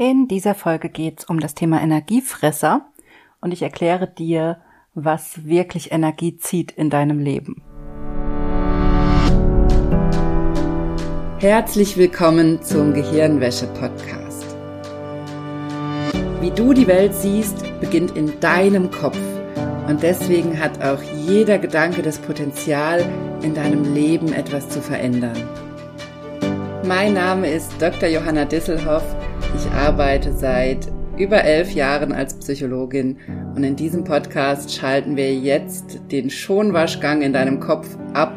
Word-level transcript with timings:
In 0.00 0.28
dieser 0.28 0.54
Folge 0.54 0.90
geht 0.90 1.18
es 1.18 1.24
um 1.24 1.40
das 1.40 1.56
Thema 1.56 1.82
Energiefresser 1.82 2.86
und 3.40 3.52
ich 3.52 3.62
erkläre 3.62 4.06
dir, 4.06 4.58
was 4.94 5.44
wirklich 5.44 5.90
Energie 5.90 6.36
zieht 6.36 6.70
in 6.70 6.88
deinem 6.88 7.18
Leben. 7.18 7.60
Herzlich 11.40 11.96
willkommen 11.96 12.62
zum 12.62 12.94
Gehirnwäsche-Podcast. 12.94 14.46
Wie 16.42 16.52
du 16.52 16.72
die 16.74 16.86
Welt 16.86 17.12
siehst, 17.12 17.64
beginnt 17.80 18.16
in 18.16 18.38
deinem 18.38 18.92
Kopf 18.92 19.18
und 19.88 20.00
deswegen 20.04 20.60
hat 20.60 20.80
auch 20.80 21.02
jeder 21.26 21.58
Gedanke 21.58 22.02
das 22.02 22.20
Potenzial, 22.20 23.04
in 23.42 23.52
deinem 23.52 23.94
Leben 23.94 24.32
etwas 24.32 24.68
zu 24.68 24.80
verändern. 24.80 25.42
Mein 26.86 27.14
Name 27.14 27.50
ist 27.50 27.72
Dr. 27.82 28.08
Johanna 28.08 28.44
Disselhoff 28.44 29.02
ich 29.54 29.70
arbeite 29.72 30.32
seit 30.32 30.88
über 31.16 31.42
elf 31.42 31.72
Jahren 31.72 32.12
als 32.12 32.34
Psychologin 32.34 33.18
und 33.54 33.64
in 33.64 33.76
diesem 33.76 34.04
Podcast 34.04 34.72
schalten 34.72 35.16
wir 35.16 35.34
jetzt 35.34 36.00
den 36.12 36.30
Schonwaschgang 36.30 37.22
in 37.22 37.32
deinem 37.32 37.58
Kopf 37.58 37.96
ab 38.14 38.32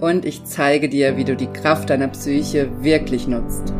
und 0.00 0.24
ich 0.24 0.44
zeige 0.44 0.88
dir, 0.88 1.16
wie 1.16 1.24
du 1.24 1.36
die 1.36 1.46
Kraft 1.46 1.90
deiner 1.90 2.08
Psyche 2.08 2.68
wirklich 2.82 3.26
nutzt. 3.26 3.72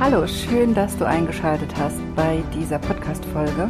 Hallo, 0.00 0.26
schön, 0.26 0.74
dass 0.74 0.96
du 0.96 1.06
eingeschaltet 1.06 1.74
hast 1.76 1.98
bei 2.16 2.42
dieser 2.58 2.78
Podcast-Folge. 2.78 3.68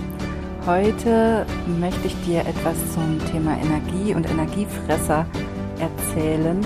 Heute 0.65 1.45
möchte 1.81 2.07
ich 2.07 2.15
dir 2.25 2.47
etwas 2.47 2.77
zum 2.93 3.19
Thema 3.33 3.59
Energie 3.59 4.15
und 4.15 4.31
Energiefresser 4.31 5.27
erzählen, 5.81 6.65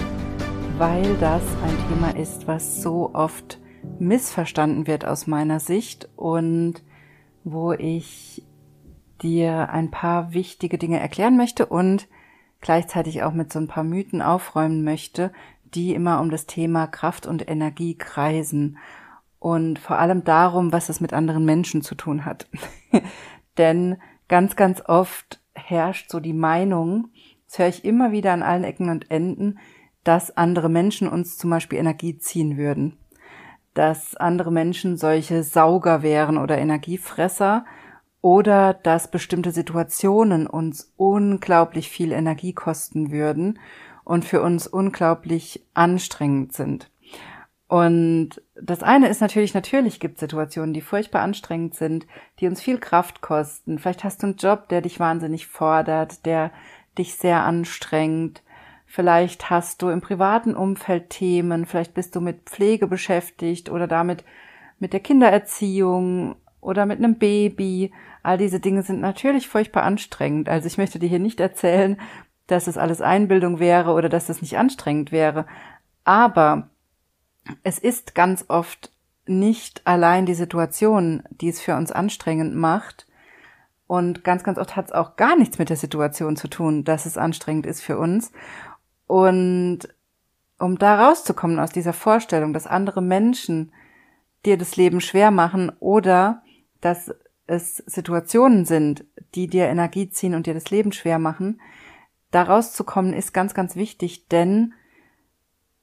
weil 0.76 1.16
das 1.16 1.40
ein 1.64 1.88
Thema 1.88 2.10
ist, 2.14 2.46
was 2.46 2.82
so 2.82 3.14
oft 3.14 3.58
missverstanden 3.98 4.86
wird 4.86 5.06
aus 5.06 5.26
meiner 5.26 5.60
Sicht 5.60 6.10
und 6.14 6.82
wo 7.42 7.72
ich 7.72 8.42
dir 9.22 9.70
ein 9.70 9.90
paar 9.90 10.34
wichtige 10.34 10.76
Dinge 10.76 11.00
erklären 11.00 11.38
möchte 11.38 11.64
und 11.64 12.06
gleichzeitig 12.60 13.22
auch 13.22 13.32
mit 13.32 13.50
so 13.50 13.58
ein 13.60 13.68
paar 13.68 13.84
Mythen 13.84 14.20
aufräumen 14.20 14.84
möchte, 14.84 15.32
die 15.74 15.94
immer 15.94 16.20
um 16.20 16.28
das 16.28 16.44
Thema 16.44 16.86
Kraft 16.86 17.26
und 17.26 17.48
Energie 17.48 17.94
kreisen 17.94 18.76
und 19.38 19.78
vor 19.78 19.98
allem 19.98 20.22
darum, 20.24 20.72
was 20.72 20.90
es 20.90 21.00
mit 21.00 21.14
anderen 21.14 21.46
Menschen 21.46 21.80
zu 21.80 21.94
tun 21.94 22.26
hat. 22.26 22.46
Denn 23.58 23.96
ganz, 24.28 24.56
ganz 24.56 24.82
oft 24.86 25.40
herrscht 25.54 26.10
so 26.10 26.20
die 26.20 26.32
Meinung, 26.32 27.08
das 27.46 27.58
höre 27.58 27.68
ich 27.68 27.84
immer 27.84 28.12
wieder 28.12 28.32
an 28.32 28.42
allen 28.42 28.64
Ecken 28.64 28.90
und 28.90 29.10
Enden, 29.10 29.58
dass 30.04 30.36
andere 30.36 30.68
Menschen 30.68 31.08
uns 31.08 31.36
zum 31.36 31.50
Beispiel 31.50 31.78
Energie 31.78 32.18
ziehen 32.18 32.56
würden. 32.56 32.96
Dass 33.74 34.16
andere 34.16 34.52
Menschen 34.52 34.96
solche 34.96 35.42
Sauger 35.42 36.02
wären 36.02 36.38
oder 36.38 36.58
Energiefresser 36.58 37.64
oder 38.20 38.74
dass 38.74 39.10
bestimmte 39.10 39.52
Situationen 39.52 40.46
uns 40.46 40.92
unglaublich 40.96 41.90
viel 41.90 42.12
Energie 42.12 42.52
kosten 42.52 43.10
würden 43.10 43.58
und 44.04 44.24
für 44.24 44.42
uns 44.42 44.66
unglaublich 44.66 45.64
anstrengend 45.74 46.52
sind. 46.52 46.90
Und 47.68 48.42
das 48.54 48.82
eine 48.82 49.08
ist 49.08 49.20
natürlich, 49.20 49.52
natürlich 49.52 49.98
gibt 49.98 50.14
es 50.14 50.20
Situationen, 50.20 50.72
die 50.72 50.80
furchtbar 50.80 51.22
anstrengend 51.22 51.74
sind, 51.74 52.06
die 52.38 52.46
uns 52.46 52.62
viel 52.62 52.78
Kraft 52.78 53.22
kosten. 53.22 53.78
Vielleicht 53.78 54.04
hast 54.04 54.22
du 54.22 54.28
einen 54.28 54.36
Job, 54.36 54.68
der 54.68 54.82
dich 54.82 55.00
wahnsinnig 55.00 55.48
fordert, 55.48 56.24
der 56.26 56.52
dich 56.96 57.16
sehr 57.16 57.42
anstrengt. 57.42 58.42
Vielleicht 58.86 59.50
hast 59.50 59.82
du 59.82 59.88
im 59.88 60.00
privaten 60.00 60.54
Umfeld 60.54 61.10
Themen, 61.10 61.66
vielleicht 61.66 61.92
bist 61.94 62.14
du 62.14 62.20
mit 62.20 62.42
Pflege 62.48 62.86
beschäftigt 62.86 63.68
oder 63.68 63.88
damit 63.88 64.24
mit 64.78 64.92
der 64.92 65.00
Kindererziehung 65.00 66.36
oder 66.60 66.86
mit 66.86 66.98
einem 66.98 67.18
Baby. 67.18 67.92
All 68.22 68.38
diese 68.38 68.60
Dinge 68.60 68.82
sind 68.82 69.00
natürlich 69.00 69.48
furchtbar 69.48 69.82
anstrengend. 69.82 70.48
Also 70.48 70.68
ich 70.68 70.78
möchte 70.78 71.00
dir 71.00 71.08
hier 71.08 71.18
nicht 71.18 71.40
erzählen, 71.40 72.00
dass 72.46 72.68
es 72.68 72.78
alles 72.78 73.00
Einbildung 73.00 73.58
wäre 73.58 73.92
oder 73.92 74.08
dass 74.08 74.28
es 74.28 74.40
nicht 74.40 74.56
anstrengend 74.56 75.10
wäre. 75.10 75.46
Aber 76.04 76.70
es 77.62 77.78
ist 77.78 78.14
ganz 78.14 78.44
oft 78.48 78.90
nicht 79.26 79.82
allein 79.86 80.26
die 80.26 80.34
Situation, 80.34 81.22
die 81.30 81.48
es 81.48 81.60
für 81.60 81.74
uns 81.76 81.92
anstrengend 81.92 82.54
macht. 82.54 83.06
Und 83.86 84.24
ganz, 84.24 84.42
ganz 84.42 84.58
oft 84.58 84.76
hat 84.76 84.86
es 84.86 84.92
auch 84.92 85.16
gar 85.16 85.36
nichts 85.36 85.58
mit 85.58 85.68
der 85.68 85.76
Situation 85.76 86.36
zu 86.36 86.48
tun, 86.48 86.84
dass 86.84 87.06
es 87.06 87.18
anstrengend 87.18 87.66
ist 87.66 87.82
für 87.82 87.98
uns. 87.98 88.32
Und 89.06 89.80
um 90.58 90.78
da 90.78 91.06
rauszukommen 91.06 91.58
aus 91.58 91.70
dieser 91.70 91.92
Vorstellung, 91.92 92.52
dass 92.52 92.66
andere 92.66 93.02
Menschen 93.02 93.72
dir 94.44 94.56
das 94.56 94.76
Leben 94.76 95.00
schwer 95.00 95.30
machen 95.30 95.70
oder 95.80 96.42
dass 96.80 97.14
es 97.46 97.76
Situationen 97.76 98.64
sind, 98.64 99.04
die 99.34 99.46
dir 99.46 99.66
Energie 99.66 100.08
ziehen 100.08 100.34
und 100.34 100.46
dir 100.46 100.54
das 100.54 100.70
Leben 100.70 100.92
schwer 100.92 101.18
machen, 101.18 101.60
da 102.30 102.42
rauszukommen 102.42 103.12
ist 103.12 103.32
ganz, 103.32 103.54
ganz 103.54 103.76
wichtig, 103.76 104.28
denn 104.28 104.74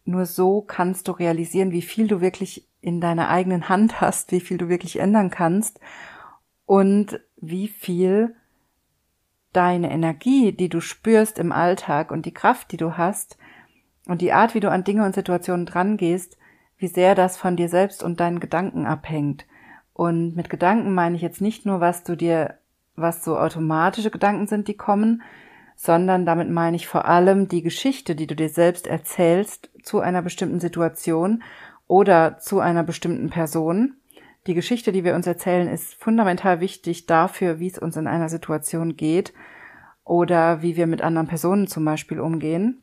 nur 0.05 0.25
so 0.25 0.61
kannst 0.61 1.07
du 1.07 1.13
realisieren, 1.13 1.71
wie 1.71 1.81
viel 1.81 2.07
du 2.07 2.21
wirklich 2.21 2.67
in 2.81 2.99
deiner 2.99 3.29
eigenen 3.29 3.69
Hand 3.69 4.01
hast, 4.01 4.31
wie 4.31 4.41
viel 4.41 4.57
du 4.57 4.67
wirklich 4.67 4.99
ändern 4.99 5.29
kannst 5.29 5.79
und 6.65 7.19
wie 7.37 7.67
viel 7.67 8.35
deine 9.53 9.91
Energie, 9.91 10.51
die 10.51 10.69
du 10.69 10.81
spürst 10.81 11.39
im 11.39 11.51
Alltag 11.51 12.11
und 12.11 12.25
die 12.25 12.33
Kraft, 12.33 12.71
die 12.71 12.77
du 12.77 12.97
hast 12.97 13.37
und 14.07 14.21
die 14.21 14.33
Art, 14.33 14.55
wie 14.55 14.59
du 14.59 14.69
an 14.69 14.83
Dinge 14.83 15.05
und 15.05 15.15
Situationen 15.15 15.65
drangehst, 15.65 16.37
wie 16.77 16.87
sehr 16.87 17.15
das 17.15 17.37
von 17.37 17.55
dir 17.55 17.69
selbst 17.69 18.03
und 18.03 18.19
deinen 18.19 18.39
Gedanken 18.39 18.85
abhängt. 18.85 19.45
Und 19.93 20.35
mit 20.35 20.49
Gedanken 20.49 20.93
meine 20.93 21.15
ich 21.15 21.21
jetzt 21.21 21.39
nicht 21.39 21.65
nur, 21.65 21.79
was 21.79 22.03
du 22.03 22.17
dir, 22.17 22.57
was 22.95 23.23
so 23.23 23.37
automatische 23.37 24.11
Gedanken 24.11 24.47
sind, 24.47 24.67
die 24.67 24.75
kommen, 24.75 25.21
sondern 25.75 26.25
damit 26.25 26.49
meine 26.49 26.75
ich 26.75 26.87
vor 26.87 27.05
allem 27.05 27.47
die 27.47 27.61
Geschichte, 27.61 28.15
die 28.15 28.27
du 28.27 28.35
dir 28.35 28.49
selbst 28.49 28.87
erzählst 28.87 29.69
zu 29.83 29.99
einer 29.99 30.21
bestimmten 30.21 30.59
Situation 30.59 31.43
oder 31.87 32.37
zu 32.39 32.59
einer 32.59 32.83
bestimmten 32.83 33.29
Person. 33.29 33.95
Die 34.47 34.53
Geschichte, 34.53 34.91
die 34.91 35.03
wir 35.03 35.15
uns 35.15 35.27
erzählen, 35.27 35.67
ist 35.67 35.95
fundamental 35.95 36.59
wichtig 36.59 37.05
dafür, 37.05 37.59
wie 37.59 37.67
es 37.67 37.79
uns 37.79 37.95
in 37.95 38.07
einer 38.07 38.29
Situation 38.29 38.95
geht 38.95 39.33
oder 40.03 40.61
wie 40.61 40.75
wir 40.75 40.87
mit 40.87 41.01
anderen 41.01 41.27
Personen 41.27 41.67
zum 41.67 41.85
Beispiel 41.85 42.19
umgehen. 42.19 42.81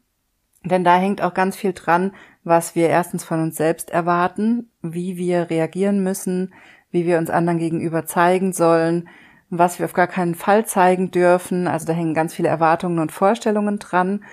Denn 0.65 0.85
da 0.85 0.97
hängt 0.97 1.23
auch 1.23 1.35
ganz 1.35 1.57
viel 1.57 1.73
dran, 1.73 2.13
was 2.45 2.75
wir 2.75 2.89
erstens 2.89 3.25
von 3.25 3.43
uns 3.43 3.57
selbst 3.57 3.91
erwarten, 3.91 4.71
wie 4.83 5.17
wir 5.17 5.51
reagieren 5.51 6.03
müssen, 6.03 6.53
wie 6.91 7.07
wir 7.07 7.19
uns 7.19 7.31
anderen 7.31 7.59
gegenüber 7.59 8.05
zeigen 8.07 8.53
sollen, 8.53 9.09
was 9.51 9.79
wir 9.79 9.87
auf 9.87 9.93
gar 9.93 10.07
keinen 10.07 10.35
Fall 10.35 10.65
zeigen 10.65 11.11
dürfen. 11.11 11.67
Also 11.67 11.87
da 11.87 11.93
hängen 11.93 12.15
ganz 12.15 12.35
viele 12.35 12.49
Erwartungen 12.49 13.01
und 13.01 13.13
Vorstellungen 13.13 13.79
dran. 13.79 14.25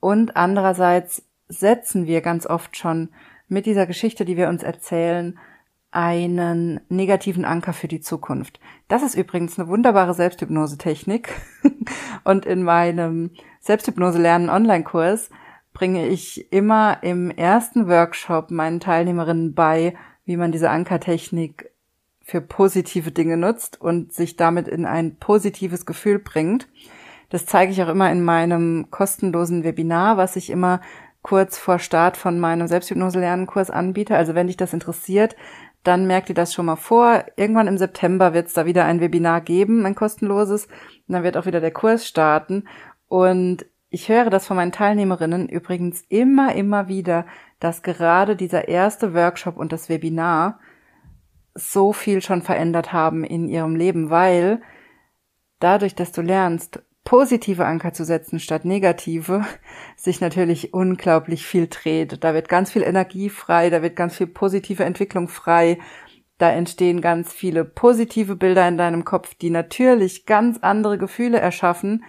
Und 0.00 0.36
andererseits 0.36 1.22
setzen 1.48 2.06
wir 2.06 2.22
ganz 2.22 2.46
oft 2.46 2.76
schon 2.76 3.10
mit 3.48 3.66
dieser 3.66 3.86
Geschichte, 3.86 4.24
die 4.24 4.36
wir 4.36 4.48
uns 4.48 4.62
erzählen, 4.62 5.38
einen 5.90 6.80
negativen 6.88 7.44
Anker 7.44 7.74
für 7.74 7.86
die 7.86 8.00
Zukunft. 8.00 8.58
Das 8.88 9.02
ist 9.02 9.14
übrigens 9.14 9.58
eine 9.58 9.68
wunderbare 9.68 10.14
Selbsthypnose-Technik. 10.14 11.34
Und 12.24 12.46
in 12.46 12.62
meinem 12.62 13.30
Selbsthypnose-Lernen 13.60 14.48
Online-Kurs 14.48 15.28
bringe 15.74 16.08
ich 16.08 16.50
immer 16.50 17.02
im 17.02 17.30
ersten 17.30 17.88
Workshop 17.88 18.50
meinen 18.50 18.80
Teilnehmerinnen 18.80 19.54
bei, 19.54 19.94
wie 20.24 20.38
man 20.38 20.50
diese 20.50 20.70
Ankertechnik 20.70 21.71
für 22.24 22.40
positive 22.40 23.10
Dinge 23.10 23.36
nutzt 23.36 23.80
und 23.80 24.12
sich 24.12 24.36
damit 24.36 24.68
in 24.68 24.86
ein 24.86 25.16
positives 25.16 25.86
Gefühl 25.86 26.18
bringt. 26.18 26.68
Das 27.30 27.46
zeige 27.46 27.72
ich 27.72 27.82
auch 27.82 27.88
immer 27.88 28.10
in 28.10 28.22
meinem 28.22 28.88
kostenlosen 28.90 29.64
Webinar, 29.64 30.16
was 30.16 30.36
ich 30.36 30.50
immer 30.50 30.80
kurz 31.22 31.56
vor 31.56 31.78
Start 31.78 32.16
von 32.16 32.38
meinem 32.38 32.66
Selbsthypnose-Lernen-Kurs 32.66 33.70
anbiete. 33.70 34.16
Also 34.16 34.34
wenn 34.34 34.48
dich 34.48 34.56
das 34.56 34.72
interessiert, 34.72 35.36
dann 35.82 36.06
merkt 36.06 36.28
ihr 36.28 36.34
das 36.34 36.52
schon 36.52 36.66
mal 36.66 36.76
vor. 36.76 37.24
Irgendwann 37.36 37.68
im 37.68 37.78
September 37.78 38.34
wird 38.34 38.48
es 38.48 38.52
da 38.52 38.66
wieder 38.66 38.84
ein 38.84 39.00
Webinar 39.00 39.40
geben, 39.40 39.86
ein 39.86 39.94
kostenloses. 39.94 40.66
Und 40.66 41.14
dann 41.14 41.22
wird 41.22 41.36
auch 41.36 41.46
wieder 41.46 41.60
der 41.60 41.72
Kurs 41.72 42.06
starten. 42.06 42.64
Und 43.08 43.66
ich 43.90 44.08
höre 44.08 44.30
das 44.30 44.46
von 44.46 44.56
meinen 44.56 44.72
Teilnehmerinnen 44.72 45.48
übrigens 45.48 46.02
immer, 46.08 46.54
immer 46.54 46.88
wieder, 46.88 47.26
dass 47.60 47.82
gerade 47.82 48.36
dieser 48.36 48.68
erste 48.68 49.14
Workshop 49.14 49.56
und 49.56 49.72
das 49.72 49.88
Webinar 49.88 50.58
so 51.54 51.92
viel 51.92 52.22
schon 52.22 52.42
verändert 52.42 52.92
haben 52.92 53.24
in 53.24 53.48
ihrem 53.48 53.76
Leben, 53.76 54.10
weil 54.10 54.62
dadurch, 55.58 55.94
dass 55.94 56.12
du 56.12 56.22
lernst, 56.22 56.82
positive 57.04 57.64
Anker 57.66 57.92
zu 57.92 58.04
setzen 58.04 58.38
statt 58.38 58.64
negative, 58.64 59.44
sich 59.96 60.20
natürlich 60.20 60.72
unglaublich 60.72 61.44
viel 61.46 61.66
dreht. 61.68 62.22
Da 62.24 62.34
wird 62.34 62.48
ganz 62.48 62.70
viel 62.72 62.82
Energie 62.82 63.28
frei, 63.28 63.70
da 63.70 63.82
wird 63.82 63.96
ganz 63.96 64.16
viel 64.16 64.28
positive 64.28 64.84
Entwicklung 64.84 65.28
frei, 65.28 65.78
da 66.38 66.50
entstehen 66.50 67.00
ganz 67.00 67.32
viele 67.32 67.64
positive 67.64 68.36
Bilder 68.36 68.66
in 68.66 68.76
deinem 68.76 69.04
Kopf, 69.04 69.34
die 69.34 69.50
natürlich 69.50 70.26
ganz 70.26 70.58
andere 70.58 70.98
Gefühle 70.98 71.38
erschaffen, 71.38 72.04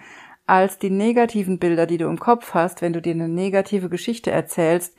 als 0.46 0.78
die 0.78 0.90
negativen 0.90 1.58
Bilder, 1.58 1.86
die 1.86 1.98
du 1.98 2.06
im 2.06 2.18
Kopf 2.18 2.52
hast, 2.52 2.82
wenn 2.82 2.92
du 2.92 3.00
dir 3.00 3.14
eine 3.14 3.28
negative 3.28 3.88
Geschichte 3.88 4.30
erzählst 4.30 4.96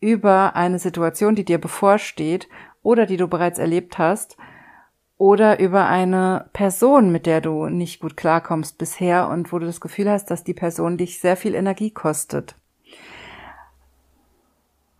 über 0.00 0.56
eine 0.56 0.78
Situation, 0.78 1.34
die 1.34 1.44
dir 1.44 1.58
bevorsteht 1.58 2.48
oder 2.88 3.04
die 3.04 3.18
du 3.18 3.28
bereits 3.28 3.58
erlebt 3.58 3.98
hast 3.98 4.38
oder 5.18 5.60
über 5.60 5.88
eine 5.88 6.48
Person, 6.54 7.12
mit 7.12 7.26
der 7.26 7.42
du 7.42 7.68
nicht 7.68 8.00
gut 8.00 8.16
klarkommst 8.16 8.78
bisher 8.78 9.28
und 9.28 9.52
wo 9.52 9.58
du 9.58 9.66
das 9.66 9.82
Gefühl 9.82 10.08
hast, 10.08 10.30
dass 10.30 10.42
die 10.42 10.54
Person 10.54 10.96
dich 10.96 11.20
sehr 11.20 11.36
viel 11.36 11.54
Energie 11.54 11.90
kostet. 11.90 12.54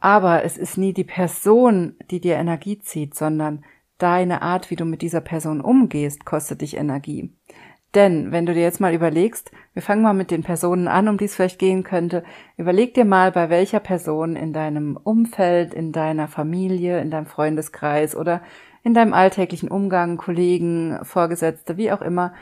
Aber 0.01 0.45
es 0.45 0.59
ist 0.59 0.77
nie 0.77 0.93
die 0.93 1.05
Person, 1.05 1.97
die 2.11 2.21
dir 2.21 2.37
Energie 2.37 2.79
zieht, 2.79 3.15
sondern 3.15 3.65
deine 3.97 4.43
Art, 4.43 4.69
wie 4.69 4.77
du 4.77 4.85
mit 4.85 5.01
dieser 5.01 5.23
Person 5.23 5.63
umgehst, 5.63 6.27
kostet 6.27 6.61
dich 6.61 6.77
Energie. 6.77 7.33
Denn 7.99 8.31
wenn 8.31 8.47
du 8.47 8.55
dir 8.55 8.63
jetzt 8.63 8.79
mal 8.79 8.95
überlegst, 8.95 9.51
wir 9.73 9.83
fangen 9.83 10.03
mal 10.03 10.15
mit 10.15 10.31
den 10.31 10.45
Personen 10.45 10.87
an, 10.87 11.09
um 11.09 11.19
die 11.19 11.25
es 11.25 11.35
vielleicht 11.35 11.59
gehen 11.59 11.83
könnte, 11.83 12.23
überleg 12.57 12.95
dir 12.95 13.05
mal, 13.05 13.33
bei 13.33 13.51
welcher 13.51 13.81
Person 13.81 14.37
in 14.37 14.53
deinem 14.53 14.97
Umfeld, 14.97 15.75
in 15.75 15.91
deiner 15.91 16.29
Familie, 16.29 17.01
in 17.01 17.11
deinem 17.11 17.27
Freundeskreis 17.27 18.15
oder 18.15 18.41
in 18.85 18.95
deinem 18.95 19.15
alltäglichen 19.15 19.69
Umgang, 19.69 20.17
Kollegen, 20.17 21.01
Vorgesetzte, 21.03 21.77
wie 21.77 21.91
auch 21.91 22.01
immer, 22.01 22.35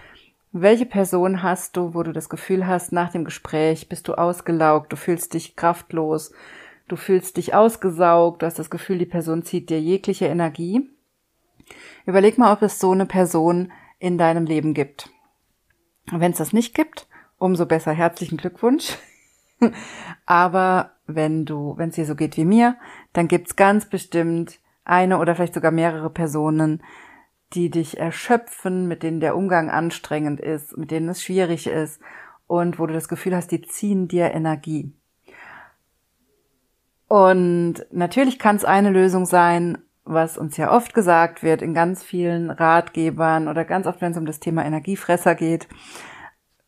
welche 0.52 0.84
Person 0.84 1.42
hast 1.42 1.78
du, 1.78 1.94
wo 1.94 2.02
du 2.02 2.12
das 2.12 2.28
Gefühl 2.28 2.66
hast, 2.66 2.92
nach 2.92 3.10
dem 3.10 3.24
Gespräch 3.24 3.88
bist 3.88 4.08
du 4.08 4.12
ausgelaugt, 4.12 4.92
du 4.92 4.96
fühlst 4.96 5.32
dich 5.32 5.56
kraftlos, 5.56 6.32
du 6.86 6.96
fühlst 6.96 7.38
dich 7.38 7.54
ausgesaugt, 7.54 8.42
du 8.42 8.46
hast 8.46 8.58
das 8.58 8.68
Gefühl, 8.68 8.98
die 8.98 9.06
Person 9.06 9.42
zieht 9.42 9.70
dir 9.70 9.80
jegliche 9.80 10.26
Energie. 10.26 10.90
Überleg 12.04 12.36
mal, 12.36 12.52
ob 12.52 12.60
es 12.60 12.78
so 12.78 12.90
eine 12.90 13.06
Person 13.06 13.72
in 13.98 14.18
deinem 14.18 14.44
Leben 14.44 14.74
gibt. 14.74 15.15
Wenn 16.10 16.32
es 16.32 16.38
das 16.38 16.52
nicht 16.52 16.74
gibt, 16.74 17.06
umso 17.38 17.66
besser 17.66 17.92
herzlichen 17.92 18.36
Glückwunsch. 18.36 18.96
Aber 20.26 20.92
wenn 21.06 21.44
du, 21.44 21.74
wenn 21.76 21.90
es 21.90 21.96
dir 21.96 22.06
so 22.06 22.14
geht 22.14 22.36
wie 22.36 22.44
mir, 22.44 22.76
dann 23.12 23.28
gibt's 23.28 23.56
ganz 23.56 23.86
bestimmt 23.86 24.58
eine 24.84 25.18
oder 25.18 25.34
vielleicht 25.34 25.54
sogar 25.54 25.72
mehrere 25.72 26.10
Personen, 26.10 26.82
die 27.52 27.70
dich 27.70 27.98
erschöpfen, 27.98 28.88
mit 28.88 29.02
denen 29.02 29.20
der 29.20 29.36
Umgang 29.36 29.70
anstrengend 29.70 30.40
ist, 30.40 30.76
mit 30.76 30.90
denen 30.90 31.08
es 31.08 31.22
schwierig 31.22 31.66
ist 31.66 32.00
und 32.46 32.78
wo 32.78 32.86
du 32.86 32.94
das 32.94 33.08
Gefühl 33.08 33.34
hast, 33.34 33.50
die 33.50 33.62
ziehen 33.62 34.08
dir 34.08 34.32
Energie. 34.32 34.92
Und 37.08 37.86
natürlich 37.92 38.38
kann 38.38 38.56
es 38.56 38.64
eine 38.64 38.90
Lösung 38.90 39.26
sein, 39.26 39.78
was 40.06 40.38
uns 40.38 40.56
ja 40.56 40.72
oft 40.72 40.94
gesagt 40.94 41.42
wird 41.42 41.62
in 41.62 41.74
ganz 41.74 42.02
vielen 42.02 42.50
Ratgebern 42.50 43.48
oder 43.48 43.64
ganz 43.64 43.86
oft, 43.86 44.00
wenn 44.00 44.12
es 44.12 44.18
um 44.18 44.26
das 44.26 44.40
Thema 44.40 44.64
Energiefresser 44.64 45.34
geht, 45.34 45.68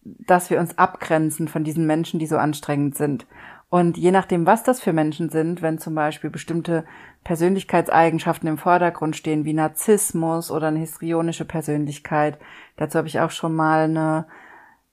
dass 0.02 0.50
wir 0.50 0.58
uns 0.58 0.76
abgrenzen 0.76 1.48
von 1.48 1.64
diesen 1.64 1.86
Menschen, 1.86 2.18
die 2.18 2.26
so 2.26 2.36
anstrengend 2.36 2.96
sind. 2.96 3.26
Und 3.70 3.96
je 3.96 4.10
nachdem, 4.10 4.46
was 4.46 4.62
das 4.62 4.80
für 4.80 4.92
Menschen 4.92 5.28
sind, 5.28 5.62
wenn 5.62 5.78
zum 5.78 5.94
Beispiel 5.94 6.30
bestimmte 6.30 6.84
Persönlichkeitseigenschaften 7.22 8.48
im 8.48 8.58
Vordergrund 8.58 9.14
stehen, 9.14 9.44
wie 9.44 9.52
Narzissmus 9.52 10.50
oder 10.50 10.68
eine 10.68 10.78
histrionische 10.78 11.44
Persönlichkeit, 11.44 12.38
dazu 12.76 12.98
habe 12.98 13.08
ich 13.08 13.20
auch 13.20 13.30
schon 13.30 13.54
mal 13.54 13.84
eine 13.84 14.26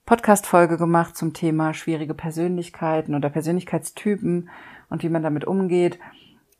Podcast-Folge 0.05 0.77
gemacht 0.77 1.15
zum 1.15 1.33
Thema 1.33 1.73
schwierige 1.73 2.13
Persönlichkeiten 2.13 3.15
oder 3.15 3.29
Persönlichkeitstypen 3.29 4.49
und 4.89 5.03
wie 5.03 5.09
man 5.09 5.23
damit 5.23 5.45
umgeht. 5.45 5.97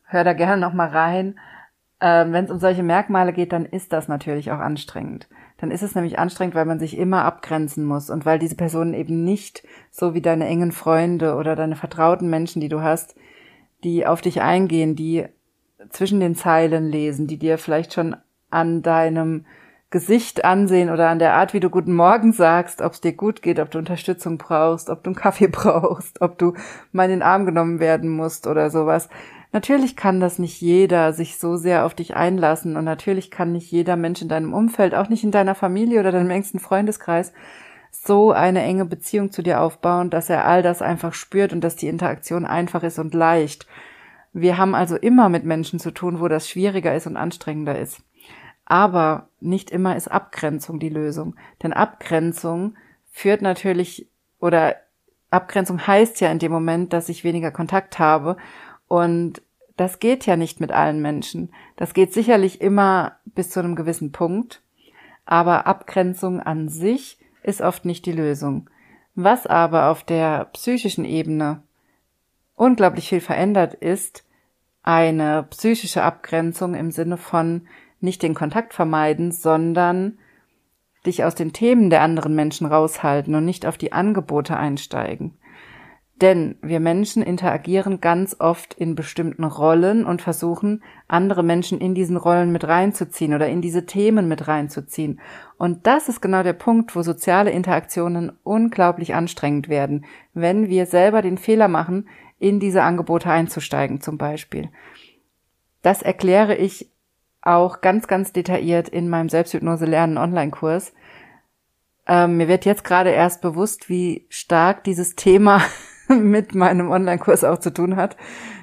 Hör 0.06 0.24
da 0.24 0.34
gerne 0.34 0.62
noch 0.62 0.74
mal 0.74 0.88
rein. 0.88 1.38
Ähm, 2.06 2.34
Wenn 2.34 2.46
es 2.46 2.52
um 2.52 2.60
solche 2.60 2.84
Merkmale 2.84 3.34
geht, 3.34 3.52
dann 3.52 3.66
ist 3.66 3.92
das 3.92 4.08
natürlich 4.08 4.52
auch 4.52 4.60
anstrengend. 4.60 5.28
Dann 5.58 5.72
ist 5.72 5.82
es 5.82 5.96
nämlich 5.96 6.20
anstrengend, 6.20 6.54
weil 6.54 6.66
man 6.66 6.78
sich 6.78 6.96
immer 7.00 7.26
abgrenzen 7.26 7.84
muss 7.84 8.12
und 8.12 8.28
weil 8.28 8.38
diese 8.38 8.56
Personen 8.56 8.94
eben 8.94 9.24
nicht 9.24 9.64
so 9.90 10.14
wie 10.14 10.22
deine 10.22 10.46
engen 10.46 10.72
Freunde 10.72 11.34
oder 11.34 11.56
deine 11.56 11.76
vertrauten 11.76 12.30
Menschen, 12.30 12.62
die 12.62 12.70
du 12.70 12.82
hast, 12.82 13.16
die 13.84 14.06
auf 14.06 14.22
dich 14.22 14.44
eingehen, 14.44 14.96
die 14.96 15.26
zwischen 15.90 16.20
den 16.20 16.36
Zeilen 16.36 16.92
lesen, 16.92 17.26
die 17.26 17.40
dir 17.40 17.58
vielleicht 17.58 17.96
schon 17.96 18.16
an 18.52 18.84
deinem 18.84 19.48
Gesicht 19.90 20.46
ansehen 20.46 20.92
oder 20.92 21.10
an 21.10 21.18
der 21.18 21.34
Art, 21.34 21.56
wie 21.56 21.60
du 21.60 21.72
Guten 21.72 21.94
Morgen 21.94 22.34
sagst, 22.34 22.82
ob 22.82 22.94
es 22.94 23.02
dir 23.02 23.14
gut 23.14 23.42
geht, 23.42 23.60
ob 23.60 23.72
du 23.72 23.80
Unterstützung 23.80 24.38
brauchst, 24.38 24.92
ob 24.92 25.04
du 25.04 25.10
einen 25.10 25.16
Kaffee 25.16 25.48
brauchst, 25.52 26.22
ob 26.22 26.38
du 26.38 26.54
mal 26.92 27.06
in 27.06 27.12
den 27.12 27.24
Arm 27.24 27.48
genommen 27.48 27.80
werden 27.80 28.12
musst 28.12 28.46
oder 28.46 28.70
sowas. 28.70 29.10
Natürlich 29.56 29.96
kann 29.96 30.20
das 30.20 30.38
nicht 30.38 30.60
jeder 30.60 31.14
sich 31.14 31.38
so 31.38 31.56
sehr 31.56 31.86
auf 31.86 31.94
dich 31.94 32.14
einlassen 32.14 32.76
und 32.76 32.84
natürlich 32.84 33.32
kann 33.32 33.54
nicht 33.54 33.72
jeder 33.72 33.96
Mensch 33.96 34.22
in 34.22 34.28
deinem 34.28 34.54
Umfeld, 34.54 34.94
auch 34.94 35.08
nicht 35.08 35.24
in 35.24 35.32
deiner 35.32 35.56
Familie 35.56 36.02
oder 36.02 36.12
deinem 36.12 36.30
engsten 36.30 36.60
Freundeskreis, 36.60 37.32
so 37.90 38.34
eine 38.34 38.62
enge 38.64 38.84
Beziehung 38.84 39.32
zu 39.32 39.42
dir 39.42 39.62
aufbauen, 39.62 40.10
dass 40.10 40.30
er 40.30 40.44
all 40.44 40.62
das 40.62 40.82
einfach 40.82 41.14
spürt 41.14 41.54
und 41.54 41.62
dass 41.62 41.78
die 41.78 41.88
Interaktion 41.88 42.46
einfach 42.46 42.84
ist 42.84 43.00
und 43.00 43.14
leicht. 43.14 43.66
Wir 44.34 44.58
haben 44.58 44.76
also 44.76 44.98
immer 44.98 45.30
mit 45.30 45.46
Menschen 45.46 45.80
zu 45.80 45.92
tun, 45.92 46.20
wo 46.20 46.28
das 46.28 46.50
schwieriger 46.50 46.94
ist 46.94 47.08
und 47.08 47.16
anstrengender 47.16 47.80
ist. 47.80 48.02
Aber 48.66 49.30
nicht 49.40 49.72
immer 49.72 49.96
ist 49.96 50.10
Abgrenzung 50.12 50.82
die 50.82 50.90
Lösung. 50.90 51.38
Denn 51.64 51.72
Abgrenzung 51.72 52.76
führt 53.10 53.42
natürlich, 53.42 54.10
oder 54.38 54.76
Abgrenzung 55.30 55.88
heißt 55.88 56.20
ja 56.20 56.30
in 56.30 56.40
dem 56.40 56.52
Moment, 56.52 56.92
dass 56.92 57.08
ich 57.08 57.24
weniger 57.24 57.52
Kontakt 57.52 58.00
habe. 58.00 58.36
Und 58.88 59.42
das 59.78 60.00
geht 60.00 60.26
ja 60.26 60.36
nicht 60.36 60.60
mit 60.60 60.72
allen 60.72 61.02
Menschen. 61.02 61.52
Das 61.76 61.94
geht 61.94 62.14
sicherlich 62.14 62.62
immer 62.62 63.18
bis 63.26 63.50
zu 63.50 63.60
einem 63.60 63.76
gewissen 63.76 64.12
Punkt. 64.12 64.62
Aber 65.26 65.68
Abgrenzung 65.68 66.40
an 66.40 66.70
sich 66.70 67.18
ist 67.44 67.62
oft 67.62 67.86
nicht 67.86 68.06
die 68.06 68.12
Lösung. 68.12 68.70
Was 69.16 69.48
aber 69.48 69.90
auf 69.90 70.04
der 70.04 70.46
psychischen 70.46 71.06
Ebene 71.06 71.64
unglaublich 72.56 73.10
viel 73.10 73.22
verändert 73.22 73.74
ist, 73.74 74.24
eine 74.84 75.44
psychische 75.50 76.04
Abgrenzung 76.04 76.76
im 76.76 76.92
Sinne 76.92 77.18
von, 77.18 77.68
nicht 78.02 78.22
den 78.22 78.36
Kontakt 78.36 78.74
vermeiden, 78.74 79.32
sondern 79.32 80.20
dich 81.06 81.24
aus 81.24 81.36
den 81.36 81.54
Themen 81.54 81.90
der 81.90 82.02
anderen 82.02 82.36
Menschen 82.36 82.68
raushalten 82.68 83.36
und 83.36 83.46
nicht 83.46 83.66
auf 83.66 83.78
die 83.78 83.94
Angebote 83.94 84.58
einsteigen. 84.58 85.38
Denn 86.22 86.56
wir 86.62 86.80
Menschen 86.80 87.22
interagieren 87.22 88.00
ganz 88.00 88.38
oft 88.40 88.74
in 88.74 88.96
bestimmten 88.96 89.44
Rollen 89.44 90.06
und 90.06 90.22
versuchen, 90.22 90.82
andere 91.10 91.44
Menschen 91.44 91.82
in 91.82 91.94
diesen 91.94 92.16
Rollen 92.16 92.54
mit 92.54 92.66
reinzuziehen 92.66 93.34
oder 93.34 93.50
in 93.50 93.62
diese 93.62 93.86
Themen 93.86 94.30
mit 94.30 94.48
reinzuziehen. 94.48 95.20
Und 95.58 95.86
das 95.88 96.08
ist 96.08 96.22
genau 96.22 96.42
der 96.42 96.54
Punkt, 96.54 96.96
wo 96.96 97.02
soziale 97.02 97.52
Interaktionen 97.52 98.32
unglaublich 98.44 99.14
anstrengend 99.14 99.68
werden, 99.68 100.06
wenn 100.34 100.70
wir 100.70 100.86
selber 100.86 101.22
den 101.22 101.38
Fehler 101.38 101.68
machen, 101.68 102.08
in 102.40 102.62
diese 102.62 102.84
Angebote 102.84 103.30
einzusteigen 103.30 104.00
zum 104.00 104.18
Beispiel. 104.18 104.70
Das 105.82 106.02
erkläre 106.02 106.56
ich 106.56 106.90
auch 107.42 107.82
ganz, 107.82 108.08
ganz 108.08 108.32
detailliert 108.32 108.88
in 108.88 109.10
meinem 109.10 109.30
Selbsthypnose 109.30 109.86
lernen 109.86 110.18
Online-Kurs. 110.18 110.94
Ähm, 112.08 112.38
mir 112.38 112.48
wird 112.48 112.66
jetzt 112.66 112.86
gerade 112.86 113.10
erst 113.10 113.42
bewusst, 113.42 113.90
wie 113.90 114.26
stark 114.30 114.84
dieses 114.86 115.16
Thema 115.16 115.62
mit 116.22 116.56
meinem 116.56 116.90
Online-Kurs 116.90 117.44
auch 117.44 117.60
zu 117.60 117.74
tun 117.74 117.96
hat. 117.96 118.18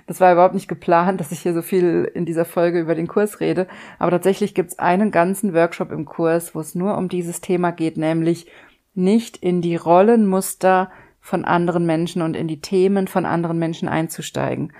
Das 0.06 0.20
war 0.20 0.32
überhaupt 0.32 0.54
nicht 0.54 0.68
geplant, 0.68 1.20
dass 1.20 1.32
ich 1.32 1.40
hier 1.40 1.54
so 1.54 1.62
viel 1.62 2.10
in 2.14 2.26
dieser 2.26 2.44
Folge 2.44 2.80
über 2.80 2.94
den 2.94 3.06
Kurs 3.06 3.40
rede. 3.40 3.66
Aber 3.98 4.10
tatsächlich 4.10 4.54
gibt 4.54 4.72
es 4.72 4.78
einen 4.78 5.10
ganzen 5.10 5.54
Workshop 5.54 5.92
im 5.92 6.04
Kurs, 6.04 6.54
wo 6.54 6.60
es 6.60 6.74
nur 6.74 6.96
um 6.96 7.08
dieses 7.08 7.40
Thema 7.40 7.70
geht, 7.70 7.96
nämlich 7.96 8.50
nicht 8.94 9.36
in 9.38 9.62
die 9.62 9.76
Rollenmuster 9.76 10.90
von 11.20 11.44
anderen 11.44 11.86
Menschen 11.86 12.20
und 12.20 12.36
in 12.36 12.48
die 12.48 12.60
Themen 12.60 13.06
von 13.06 13.24
anderen 13.24 13.58
Menschen 13.58 13.88
einzusteigen. 13.88 14.72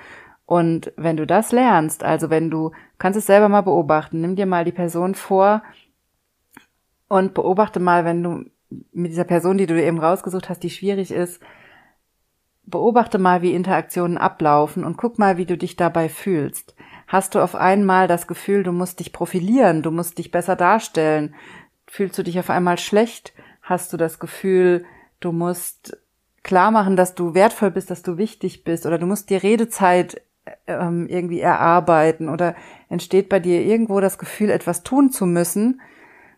Und 0.45 0.93
wenn 0.97 1.17
du 1.17 1.27
das 1.27 1.53
lernst, 1.53 2.03
also 2.03 2.29
wenn 2.29 2.51
du 2.51 2.73
kannst 2.99 3.19
es 3.19 3.27
selber 3.27 3.49
mal 3.49 3.63
beobachten, 3.63 4.21
nimm 4.21 4.37
dir 4.37 4.47
mal 4.47 4.65
die 4.65 4.73
Person 4.73 5.15
vor 5.15 5.63
und 7.09 7.33
beobachte 7.33 7.81
mal, 7.81 8.05
wenn 8.05 8.23
du 8.23 8.45
mit 8.93 9.13
dieser 9.13 9.25
Person, 9.25 9.57
die 9.57 9.67
du 9.67 9.81
eben 9.81 9.99
rausgesucht 9.99 10.49
hast, 10.49 10.63
die 10.63 10.71
schwierig 10.71 11.11
ist, 11.11 11.41
beobachte 12.73 13.19
mal, 13.19 13.43
wie 13.43 13.55
Interaktionen 13.55 14.19
ablaufen 14.19 14.83
und 14.83 14.97
guck 14.97 15.21
mal, 15.21 15.37
wie 15.37 15.47
du 15.47 15.57
dich 15.57 15.77
dabei 15.77 16.09
fühlst. 16.09 16.75
Hast 17.07 17.37
du 17.37 17.41
auf 17.41 17.55
einmal 17.55 18.09
das 18.09 18.27
Gefühl, 18.27 18.65
du 18.65 18.73
musst 18.73 18.99
dich 18.99 19.13
profilieren, 19.13 19.83
du 19.83 19.93
musst 19.93 20.19
dich 20.19 20.33
besser 20.33 20.57
darstellen? 20.57 21.37
Fühlst 21.87 22.19
du 22.19 22.25
dich 22.25 22.41
auf 22.41 22.51
einmal 22.51 22.79
schlecht? 22.79 23.35
Hast 23.61 23.93
du 23.93 23.97
das 23.97 24.19
Gefühl, 24.19 24.85
du 25.21 25.31
musst 25.31 25.97
klar 26.43 26.73
machen, 26.73 26.97
dass 26.97 27.15
du 27.15 27.35
wertvoll 27.35 27.71
bist, 27.71 27.91
dass 27.91 28.03
du 28.03 28.17
wichtig 28.17 28.65
bist 28.65 28.87
oder 28.87 28.99
du 28.99 29.07
musst 29.07 29.31
dir 29.31 29.43
Redezeit 29.43 30.23
ähm, 30.67 31.07
irgendwie 31.07 31.41
erarbeiten 31.41 32.29
oder 32.29 32.57
entsteht 32.89 33.29
bei 33.29 33.39
dir 33.39 33.63
irgendwo 33.63 34.01
das 34.01 34.19
Gefühl, 34.19 34.51
etwas 34.51 34.83
tun 34.83 35.11
zu 35.11 35.27
müssen, 35.27 35.81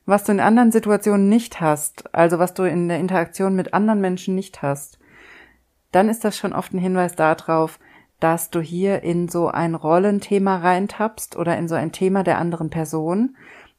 was 0.07 0.25
du 0.25 0.33
in 0.33 0.41
anderen 0.41 0.73
Situationen 0.73 1.29
nicht 1.29 1.61
hast, 1.61 2.15
also 2.15 2.39
was 2.39 2.53
du 2.53 2.65
in 2.65 2.89
der 2.89 2.99
Interaktion 2.99 3.55
mit 3.55 3.73
anderen 3.73 4.01
Menschen 4.01 4.35
nicht 4.35 4.61
hast, 4.61 4.99
dann 5.95 6.09
ist 6.09 6.25
das 6.25 6.37
schon 6.37 6.53
oft 6.53 6.73
ein 6.73 6.79
Hinweis 6.79 7.15
darauf, 7.15 7.79
dass 8.21 8.51
du 8.51 8.61
hier 8.61 9.03
in 9.03 9.29
so 9.29 9.49
ein 9.49 9.75
Rollenthema 9.75 10.59
reintappst 10.59 11.37
oder 11.37 11.57
in 11.59 11.69
so 11.69 11.75
ein 11.75 11.93
Thema 11.93 12.23
der 12.23 12.39
anderen 12.39 12.71
Person. 12.71 13.37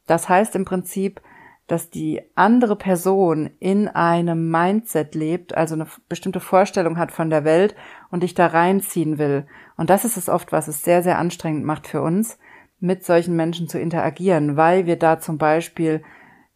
Das 0.07 0.29
heißt 0.29 0.55
im 0.55 0.65
Prinzip, 0.65 1.22
dass 1.67 1.89
die 1.89 2.22
andere 2.36 2.75
Person 2.75 3.50
in 3.60 3.88
einem 3.88 4.51
Mindset 4.51 5.15
lebt, 5.15 5.57
also 5.57 5.74
eine 5.74 5.88
bestimmte 6.07 6.39
Vorstellung 6.39 6.98
hat 6.98 7.12
von 7.12 7.31
der 7.31 7.43
Welt 7.43 7.75
und 8.12 8.22
dich 8.22 8.36
da 8.36 8.48
reinziehen 8.48 9.17
will. 9.17 9.48
Und 9.75 9.89
das 9.89 10.05
ist 10.05 10.15
es 10.15 10.29
oft, 10.29 10.51
was 10.51 10.67
es 10.67 10.84
sehr, 10.84 11.01
sehr 11.01 11.17
anstrengend 11.17 11.65
macht 11.65 11.88
für 11.88 12.01
uns, 12.01 12.38
mit 12.79 13.03
solchen 13.03 13.36
Menschen 13.36 13.67
zu 13.67 13.79
interagieren, 13.79 14.57
weil 14.57 14.86
wir 14.86 14.98
da 14.98 15.19
zum 15.19 15.39
Beispiel 15.39 16.03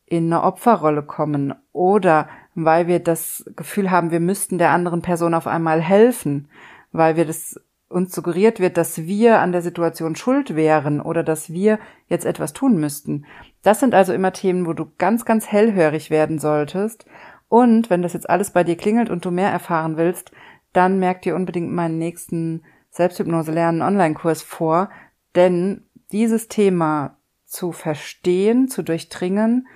in 0.05 0.31
eine 0.31 0.43
Opferrolle 0.43 1.03
kommen 1.03 1.55
oder 1.71 2.29
weil 2.65 2.87
wir 2.87 2.99
das 2.99 3.43
Gefühl 3.55 3.91
haben, 3.91 4.11
wir 4.11 4.19
müssten 4.19 4.57
der 4.57 4.71
anderen 4.71 5.01
Person 5.01 5.33
auf 5.33 5.47
einmal 5.47 5.81
helfen, 5.81 6.49
weil 6.91 7.15
wir 7.15 7.25
das 7.25 7.59
uns 7.89 8.13
suggeriert 8.13 8.59
wird, 8.59 8.77
dass 8.77 8.99
wir 8.99 9.39
an 9.39 9.51
der 9.51 9.63
Situation 9.63 10.15
schuld 10.15 10.55
wären 10.55 11.01
oder 11.01 11.23
dass 11.23 11.51
wir 11.51 11.79
jetzt 12.07 12.25
etwas 12.25 12.53
tun 12.53 12.79
müssten. 12.79 13.25
Das 13.63 13.79
sind 13.79 13.95
also 13.95 14.13
immer 14.13 14.31
Themen, 14.31 14.67
wo 14.67 14.73
du 14.73 14.91
ganz, 14.97 15.25
ganz 15.25 15.47
hellhörig 15.47 16.11
werden 16.11 16.37
solltest. 16.37 17.05
Und 17.47 17.89
wenn 17.89 18.03
das 18.03 18.13
jetzt 18.13 18.29
alles 18.29 18.51
bei 18.51 18.63
dir 18.63 18.77
klingelt 18.77 19.09
und 19.09 19.25
du 19.25 19.31
mehr 19.31 19.49
erfahren 19.49 19.97
willst, 19.97 20.31
dann 20.71 20.99
merk 20.99 21.23
dir 21.23 21.35
unbedingt 21.35 21.71
meinen 21.71 21.97
nächsten 21.97 22.63
Selbsthypnose 22.91 23.51
lernen 23.51 23.81
Online-Kurs 23.81 24.43
vor, 24.43 24.89
denn 25.35 25.85
dieses 26.11 26.47
Thema 26.47 27.17
zu 27.45 27.71
verstehen, 27.71 28.67
zu 28.67 28.83
durchdringen, 28.83 29.67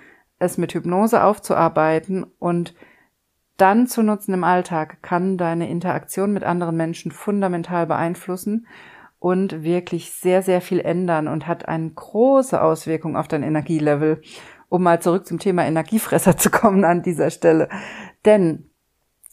es 0.43 0.57
mit 0.57 0.73
Hypnose 0.73 1.23
aufzuarbeiten 1.23 2.25
und 2.39 2.73
dann 3.57 3.87
zu 3.87 4.01
nutzen 4.01 4.33
im 4.33 4.43
Alltag, 4.43 5.01
kann 5.01 5.37
deine 5.37 5.69
Interaktion 5.69 6.33
mit 6.33 6.43
anderen 6.43 6.75
Menschen 6.75 7.11
fundamental 7.11 7.85
beeinflussen 7.85 8.67
und 9.19 9.63
wirklich 9.63 10.11
sehr, 10.11 10.41
sehr 10.41 10.59
viel 10.59 10.79
ändern 10.79 11.27
und 11.27 11.47
hat 11.47 11.67
eine 11.67 11.89
große 11.89 12.61
Auswirkung 12.61 13.15
auf 13.15 13.27
dein 13.27 13.43
Energielevel. 13.43 14.21
Um 14.69 14.83
mal 14.83 15.01
zurück 15.01 15.27
zum 15.27 15.39
Thema 15.39 15.65
Energiefresser 15.65 16.35
zu 16.37 16.49
kommen 16.49 16.83
an 16.83 17.03
dieser 17.03 17.29
Stelle. 17.29 17.69
Denn 18.25 18.69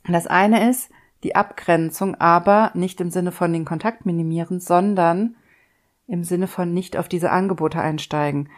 das 0.06 0.26
eine 0.26 0.70
ist 0.70 0.90
die 1.24 1.34
Abgrenzung, 1.34 2.14
aber 2.14 2.70
nicht 2.74 3.00
im 3.00 3.10
Sinne 3.10 3.32
von 3.32 3.52
den 3.52 3.64
Kontakt 3.64 4.06
minimieren, 4.06 4.60
sondern 4.60 5.36
im 6.06 6.24
Sinne 6.24 6.46
von 6.46 6.72
nicht 6.72 6.96
auf 6.96 7.08
diese 7.08 7.30
Angebote 7.30 7.80
einsteigen. 7.80 8.48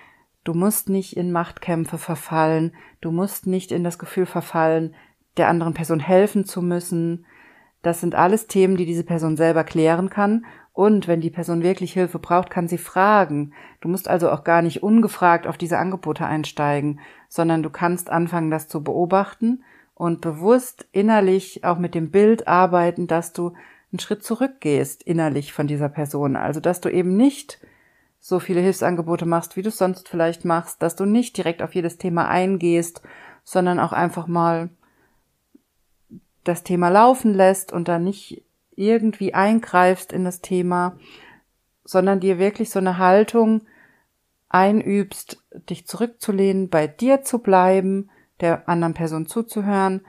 Du 0.44 0.54
musst 0.54 0.88
nicht 0.88 1.16
in 1.16 1.30
Machtkämpfe 1.30 1.98
verfallen, 1.98 2.72
du 3.00 3.12
musst 3.12 3.46
nicht 3.46 3.70
in 3.70 3.84
das 3.84 3.98
Gefühl 3.98 4.26
verfallen, 4.26 4.94
der 5.36 5.48
anderen 5.48 5.74
Person 5.74 6.00
helfen 6.00 6.44
zu 6.44 6.62
müssen. 6.62 7.26
Das 7.82 8.00
sind 8.00 8.14
alles 8.14 8.48
Themen, 8.48 8.76
die 8.76 8.86
diese 8.86 9.04
Person 9.04 9.36
selber 9.36 9.64
klären 9.64 10.10
kann. 10.10 10.44
Und 10.72 11.06
wenn 11.06 11.20
die 11.20 11.30
Person 11.30 11.62
wirklich 11.62 11.92
Hilfe 11.92 12.18
braucht, 12.18 12.50
kann 12.50 12.66
sie 12.66 12.78
fragen. 12.78 13.52
Du 13.80 13.88
musst 13.88 14.08
also 14.08 14.30
auch 14.30 14.42
gar 14.42 14.62
nicht 14.62 14.82
ungefragt 14.82 15.46
auf 15.46 15.58
diese 15.58 15.78
Angebote 15.78 16.26
einsteigen, 16.26 17.00
sondern 17.28 17.62
du 17.62 17.70
kannst 17.70 18.10
anfangen, 18.10 18.50
das 18.50 18.68
zu 18.68 18.82
beobachten 18.82 19.62
und 19.94 20.22
bewusst 20.22 20.86
innerlich 20.92 21.64
auch 21.64 21.78
mit 21.78 21.94
dem 21.94 22.10
Bild 22.10 22.48
arbeiten, 22.48 23.06
dass 23.06 23.32
du 23.32 23.52
einen 23.92 24.00
Schritt 24.00 24.24
zurückgehst 24.24 25.02
innerlich 25.02 25.52
von 25.52 25.66
dieser 25.66 25.90
Person. 25.90 26.36
Also, 26.36 26.60
dass 26.60 26.80
du 26.80 26.88
eben 26.88 27.16
nicht 27.16 27.60
so 28.24 28.38
viele 28.38 28.60
Hilfsangebote 28.60 29.26
machst, 29.26 29.56
wie 29.56 29.62
du 29.62 29.68
es 29.68 29.78
sonst 29.78 30.08
vielleicht 30.08 30.44
machst, 30.44 30.80
dass 30.80 30.94
du 30.94 31.04
nicht 31.04 31.36
direkt 31.36 31.60
auf 31.60 31.74
jedes 31.74 31.98
Thema 31.98 32.28
eingehst, 32.28 33.02
sondern 33.42 33.80
auch 33.80 33.92
einfach 33.92 34.28
mal 34.28 34.70
das 36.44 36.62
Thema 36.62 36.88
laufen 36.88 37.34
lässt 37.34 37.72
und 37.72 37.88
dann 37.88 38.04
nicht 38.04 38.44
irgendwie 38.76 39.34
eingreifst 39.34 40.12
in 40.12 40.24
das 40.24 40.40
Thema, 40.40 40.96
sondern 41.84 42.20
dir 42.20 42.38
wirklich 42.38 42.70
so 42.70 42.78
eine 42.78 42.98
Haltung 42.98 43.62
einübst, 44.48 45.42
dich 45.68 45.88
zurückzulehnen, 45.88 46.68
bei 46.68 46.86
dir 46.86 47.22
zu 47.22 47.40
bleiben, 47.40 48.08
der 48.40 48.68
anderen 48.68 48.94
Person 48.94 49.26
zuzuhören 49.26 50.02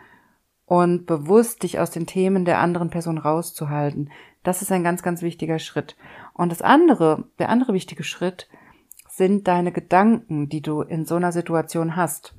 und 0.68 1.08
bewusst 1.08 1.64
dich 1.64 1.80
aus 1.80 1.90
den 1.90 2.06
Themen 2.06 2.46
der 2.46 2.60
anderen 2.60 2.92
Person 2.92 3.18
rauszuhalten. 3.18 4.12
Das 4.44 4.62
ist 4.62 4.72
ein 4.72 4.84
ganz, 4.84 5.02
ganz 5.02 5.22
wichtiger 5.22 5.60
Schritt. 5.60 5.96
Und 6.34 6.52
das 6.52 6.62
andere, 6.62 7.26
der 7.40 7.50
andere 7.50 7.74
wichtige 7.74 8.04
Schritt 8.04 8.50
sind 9.10 9.48
deine 9.48 9.72
Gedanken, 9.72 10.50
die 10.50 10.62
du 10.62 10.82
in 10.82 11.06
so 11.06 11.16
einer 11.16 11.32
Situation 11.32 11.96
hast. 11.96 12.36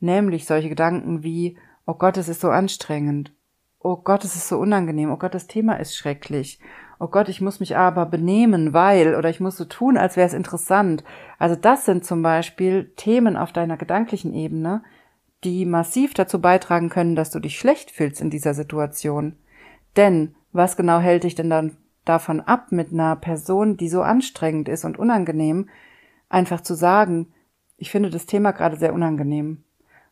Nämlich 0.00 0.46
solche 0.46 0.68
Gedanken 0.68 1.22
wie, 1.22 1.58
oh 1.86 1.94
Gott, 1.94 2.16
es 2.16 2.28
ist 2.28 2.40
so 2.40 2.50
anstrengend. 2.50 3.32
Oh 3.78 3.96
Gott, 3.96 4.24
es 4.24 4.36
ist 4.36 4.48
so 4.48 4.58
unangenehm. 4.58 5.10
Oh 5.10 5.16
Gott, 5.16 5.34
das 5.34 5.48
Thema 5.48 5.74
ist 5.74 5.96
schrecklich. 5.96 6.60
Oh 7.00 7.08
Gott, 7.08 7.28
ich 7.28 7.40
muss 7.40 7.58
mich 7.58 7.76
aber 7.76 8.06
benehmen, 8.06 8.72
weil, 8.72 9.16
oder 9.16 9.28
ich 9.28 9.40
muss 9.40 9.56
so 9.56 9.64
tun, 9.64 9.96
als 9.96 10.16
wäre 10.16 10.28
es 10.28 10.34
interessant. 10.34 11.02
Also 11.38 11.56
das 11.56 11.84
sind 11.84 12.04
zum 12.04 12.22
Beispiel 12.22 12.92
Themen 12.96 13.36
auf 13.36 13.52
deiner 13.52 13.76
gedanklichen 13.76 14.32
Ebene, 14.34 14.84
die 15.42 15.66
massiv 15.66 16.14
dazu 16.14 16.40
beitragen 16.40 16.88
können, 16.88 17.16
dass 17.16 17.30
du 17.30 17.40
dich 17.40 17.58
schlecht 17.58 17.90
fühlst 17.90 18.20
in 18.20 18.30
dieser 18.30 18.54
Situation. 18.54 19.34
Denn 19.96 20.36
was 20.52 20.76
genau 20.76 20.98
hält 20.98 21.24
dich 21.24 21.34
denn 21.34 21.50
dann 21.50 21.76
davon 22.04 22.40
ab, 22.40 22.72
mit 22.72 22.92
einer 22.92 23.16
Person, 23.16 23.76
die 23.76 23.88
so 23.88 24.02
anstrengend 24.02 24.68
ist 24.68 24.84
und 24.84 24.98
unangenehm, 24.98 25.68
einfach 26.28 26.60
zu 26.60 26.74
sagen, 26.74 27.32
ich 27.76 27.90
finde 27.90 28.10
das 28.10 28.26
Thema 28.26 28.52
gerade 28.52 28.76
sehr 28.76 28.94
unangenehm. 28.94 29.62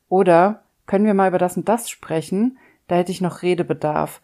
Oder 0.09 0.63
können 0.87 1.05
wir 1.05 1.15
mal 1.15 1.29
über 1.29 1.39
das 1.39 1.57
und 1.57 1.69
das 1.69 1.89
sprechen? 1.89 2.59
Da 2.89 2.97
hätte 2.97 3.13
ich 3.13 3.21
noch 3.21 3.43
Redebedarf. 3.43 4.21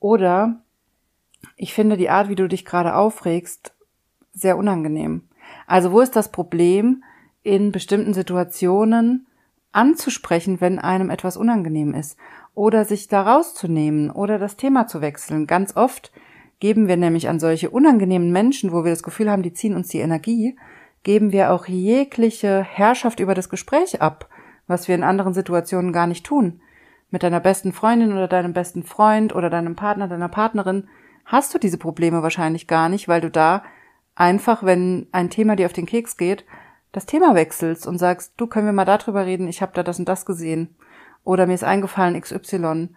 Oder 0.00 0.60
ich 1.56 1.74
finde 1.74 1.96
die 1.96 2.10
Art, 2.10 2.28
wie 2.28 2.36
du 2.36 2.48
dich 2.48 2.64
gerade 2.64 2.94
aufregst, 2.94 3.74
sehr 4.32 4.56
unangenehm. 4.56 5.28
Also 5.66 5.92
wo 5.92 6.00
ist 6.00 6.16
das 6.16 6.30
Problem, 6.30 7.02
in 7.42 7.72
bestimmten 7.72 8.14
Situationen 8.14 9.26
anzusprechen, 9.72 10.60
wenn 10.60 10.78
einem 10.78 11.10
etwas 11.10 11.36
unangenehm 11.36 11.94
ist? 11.94 12.16
Oder 12.54 12.84
sich 12.84 13.08
da 13.08 13.22
rauszunehmen 13.22 14.10
oder 14.10 14.38
das 14.38 14.56
Thema 14.56 14.86
zu 14.86 15.00
wechseln. 15.00 15.46
Ganz 15.46 15.76
oft 15.76 16.12
geben 16.60 16.88
wir 16.88 16.96
nämlich 16.96 17.28
an 17.28 17.40
solche 17.40 17.70
unangenehmen 17.70 18.30
Menschen, 18.30 18.72
wo 18.72 18.84
wir 18.84 18.90
das 18.90 19.02
Gefühl 19.02 19.30
haben, 19.30 19.42
die 19.42 19.52
ziehen 19.52 19.74
uns 19.74 19.88
die 19.88 19.98
Energie, 19.98 20.56
geben 21.02 21.32
wir 21.32 21.52
auch 21.52 21.66
jegliche 21.66 22.62
Herrschaft 22.62 23.20
über 23.20 23.34
das 23.34 23.48
Gespräch 23.48 24.00
ab, 24.00 24.28
was 24.66 24.88
wir 24.88 24.94
in 24.94 25.02
anderen 25.02 25.34
Situationen 25.34 25.92
gar 25.92 26.06
nicht 26.06 26.24
tun. 26.24 26.60
Mit 27.10 27.22
deiner 27.22 27.40
besten 27.40 27.72
Freundin 27.72 28.12
oder 28.12 28.28
deinem 28.28 28.52
besten 28.52 28.82
Freund 28.82 29.34
oder 29.34 29.50
deinem 29.50 29.76
Partner, 29.76 30.08
deiner 30.08 30.28
Partnerin 30.28 30.88
hast 31.24 31.52
du 31.54 31.58
diese 31.58 31.78
Probleme 31.78 32.22
wahrscheinlich 32.22 32.66
gar 32.66 32.88
nicht, 32.88 33.08
weil 33.08 33.20
du 33.20 33.30
da 33.30 33.62
einfach, 34.14 34.62
wenn 34.62 35.08
ein 35.12 35.30
Thema 35.30 35.56
dir 35.56 35.66
auf 35.66 35.72
den 35.72 35.86
Keks 35.86 36.16
geht, 36.16 36.44
das 36.92 37.06
Thema 37.06 37.34
wechselst 37.34 37.86
und 37.86 37.98
sagst, 37.98 38.34
du 38.36 38.46
können 38.46 38.66
wir 38.66 38.72
mal 38.72 38.84
darüber 38.84 39.26
reden, 39.26 39.48
ich 39.48 39.60
habe 39.60 39.72
da 39.74 39.82
das 39.82 39.98
und 39.98 40.08
das 40.08 40.24
gesehen 40.24 40.76
oder 41.24 41.46
mir 41.46 41.54
ist 41.54 41.64
eingefallen 41.64 42.20
XY 42.20 42.90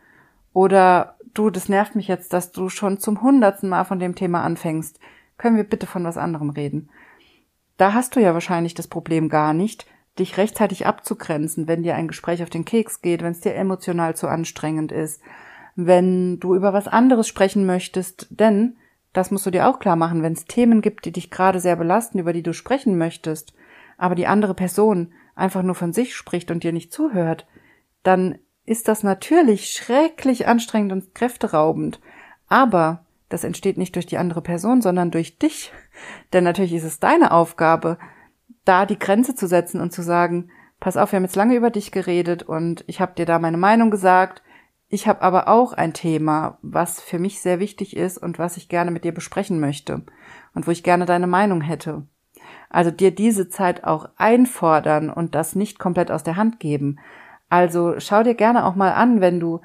oder 0.54 1.18
du, 1.34 1.50
das 1.50 1.70
nervt 1.70 1.96
mich 1.96 2.08
jetzt, 2.08 2.34
dass 2.34 2.52
du 2.52 2.70
schon 2.70 3.00
zum 3.00 3.22
hundertsten 3.22 3.70
Mal 3.70 3.86
von 3.86 4.00
dem 4.00 4.16
Thema 4.16 4.44
anfängst. 4.44 5.00
Können 5.38 5.58
wir 5.58 5.64
bitte 5.64 5.86
von 5.86 6.04
was 6.04 6.18
anderem 6.18 6.50
reden? 6.50 6.90
Da 7.78 7.94
hast 7.94 8.16
du 8.16 8.20
ja 8.20 8.34
wahrscheinlich 8.34 8.74
das 8.74 8.88
Problem 8.88 9.30
gar 9.30 9.54
nicht, 9.54 9.86
dich 10.18 10.38
rechtzeitig 10.38 10.88
abzugrenzen, 10.88 11.68
wenn 11.68 11.84
dir 11.84 11.96
ein 11.96 12.08
Gespräch 12.08 12.42
auf 12.42 12.50
den 12.50 12.66
Keks 12.66 13.02
geht, 13.02 13.22
wenn 13.22 13.32
es 13.32 13.42
dir 13.42 13.54
emotional 13.54 14.16
zu 14.16 14.28
anstrengend 14.28 14.92
ist, 14.92 15.22
wenn 15.76 16.40
du 16.40 16.56
über 16.56 16.74
was 16.74 16.88
anderes 16.88 17.28
sprechen 17.28 17.68
möchtest, 17.68 18.28
denn 18.32 18.78
das 19.14 19.30
musst 19.30 19.46
du 19.46 19.52
dir 19.52 19.68
auch 19.68 19.80
klar 19.80 19.96
machen, 19.96 20.24
wenn 20.24 20.34
es 20.34 20.46
Themen 20.46 20.82
gibt, 20.82 21.06
die 21.06 21.12
dich 21.12 21.30
gerade 21.30 21.60
sehr 21.60 21.76
belasten, 21.76 22.18
über 22.18 22.34
die 22.34 22.44
du 22.44 22.54
sprechen 22.54 22.98
möchtest, 22.98 23.54
aber 23.98 24.16
die 24.16 24.28
andere 24.28 24.56
Person 24.56 25.14
einfach 25.36 25.62
nur 25.62 25.76
von 25.76 25.94
sich 25.94 26.16
spricht 26.16 26.50
und 26.50 26.64
dir 26.64 26.74
nicht 26.74 26.92
zuhört, 26.92 27.46
dann 28.08 28.40
ist 28.66 28.88
das 28.88 29.04
natürlich 29.04 29.70
schrecklich 29.70 30.48
anstrengend 30.48 30.92
und 30.92 31.14
kräfteraubend. 31.14 32.00
Aber 32.48 33.06
das 33.30 33.44
entsteht 33.44 33.78
nicht 33.78 33.96
durch 33.96 34.06
die 34.06 34.18
andere 34.18 34.42
Person, 34.42 34.82
sondern 34.82 35.12
durch 35.12 35.38
dich. 35.38 35.72
Denn 36.34 36.44
natürlich 36.44 36.74
ist 36.74 36.84
es 36.84 37.00
deine 37.00 37.32
Aufgabe, 37.32 37.98
da 38.66 38.86
die 38.86 39.00
Grenze 39.00 39.36
zu 39.36 39.48
setzen 39.48 39.82
und 39.82 39.92
zu 39.92 40.02
sagen, 40.02 40.50
pass 40.80 40.98
auf, 40.98 41.12
wir 41.12 41.18
haben 41.18 41.24
jetzt 41.24 41.36
lange 41.36 41.56
über 41.56 41.70
dich 41.70 41.92
geredet 41.92 42.44
und 42.44 42.84
ich 42.88 43.02
habe 43.02 43.14
dir 43.16 43.26
da 43.26 43.40
meine 43.40 43.58
Meinung 43.58 43.92
gesagt. 43.92 44.42
Ich 44.90 45.08
habe 45.08 45.22
aber 45.22 45.50
auch 45.50 45.74
ein 45.74 45.94
Thema, 45.94 46.60
was 46.62 47.02
für 47.02 47.20
mich 47.20 47.42
sehr 47.42 47.60
wichtig 47.60 47.96
ist 47.96 48.18
und 48.18 48.40
was 48.40 48.56
ich 48.56 48.70
gerne 48.70 48.92
mit 48.92 49.04
dir 49.04 49.14
besprechen 49.14 49.60
möchte 49.60 50.04
und 50.56 50.66
wo 50.66 50.72
ich 50.72 50.84
gerne 50.84 51.06
deine 51.06 51.28
Meinung 51.28 51.60
hätte. 51.60 52.08
Also 52.70 52.92
dir 52.92 53.12
diese 53.12 53.50
Zeit 53.50 53.84
auch 53.84 54.10
einfordern 54.16 55.10
und 55.10 55.36
das 55.36 55.56
nicht 55.56 55.78
komplett 55.78 56.10
aus 56.10 56.24
der 56.24 56.38
Hand 56.38 56.62
geben. 56.62 57.00
Also 57.50 58.00
schau 58.00 58.24
dir 58.24 58.36
gerne 58.36 58.66
auch 58.66 58.76
mal 58.76 58.92
an, 58.92 59.22
wenn 59.22 59.40
du 59.40 59.62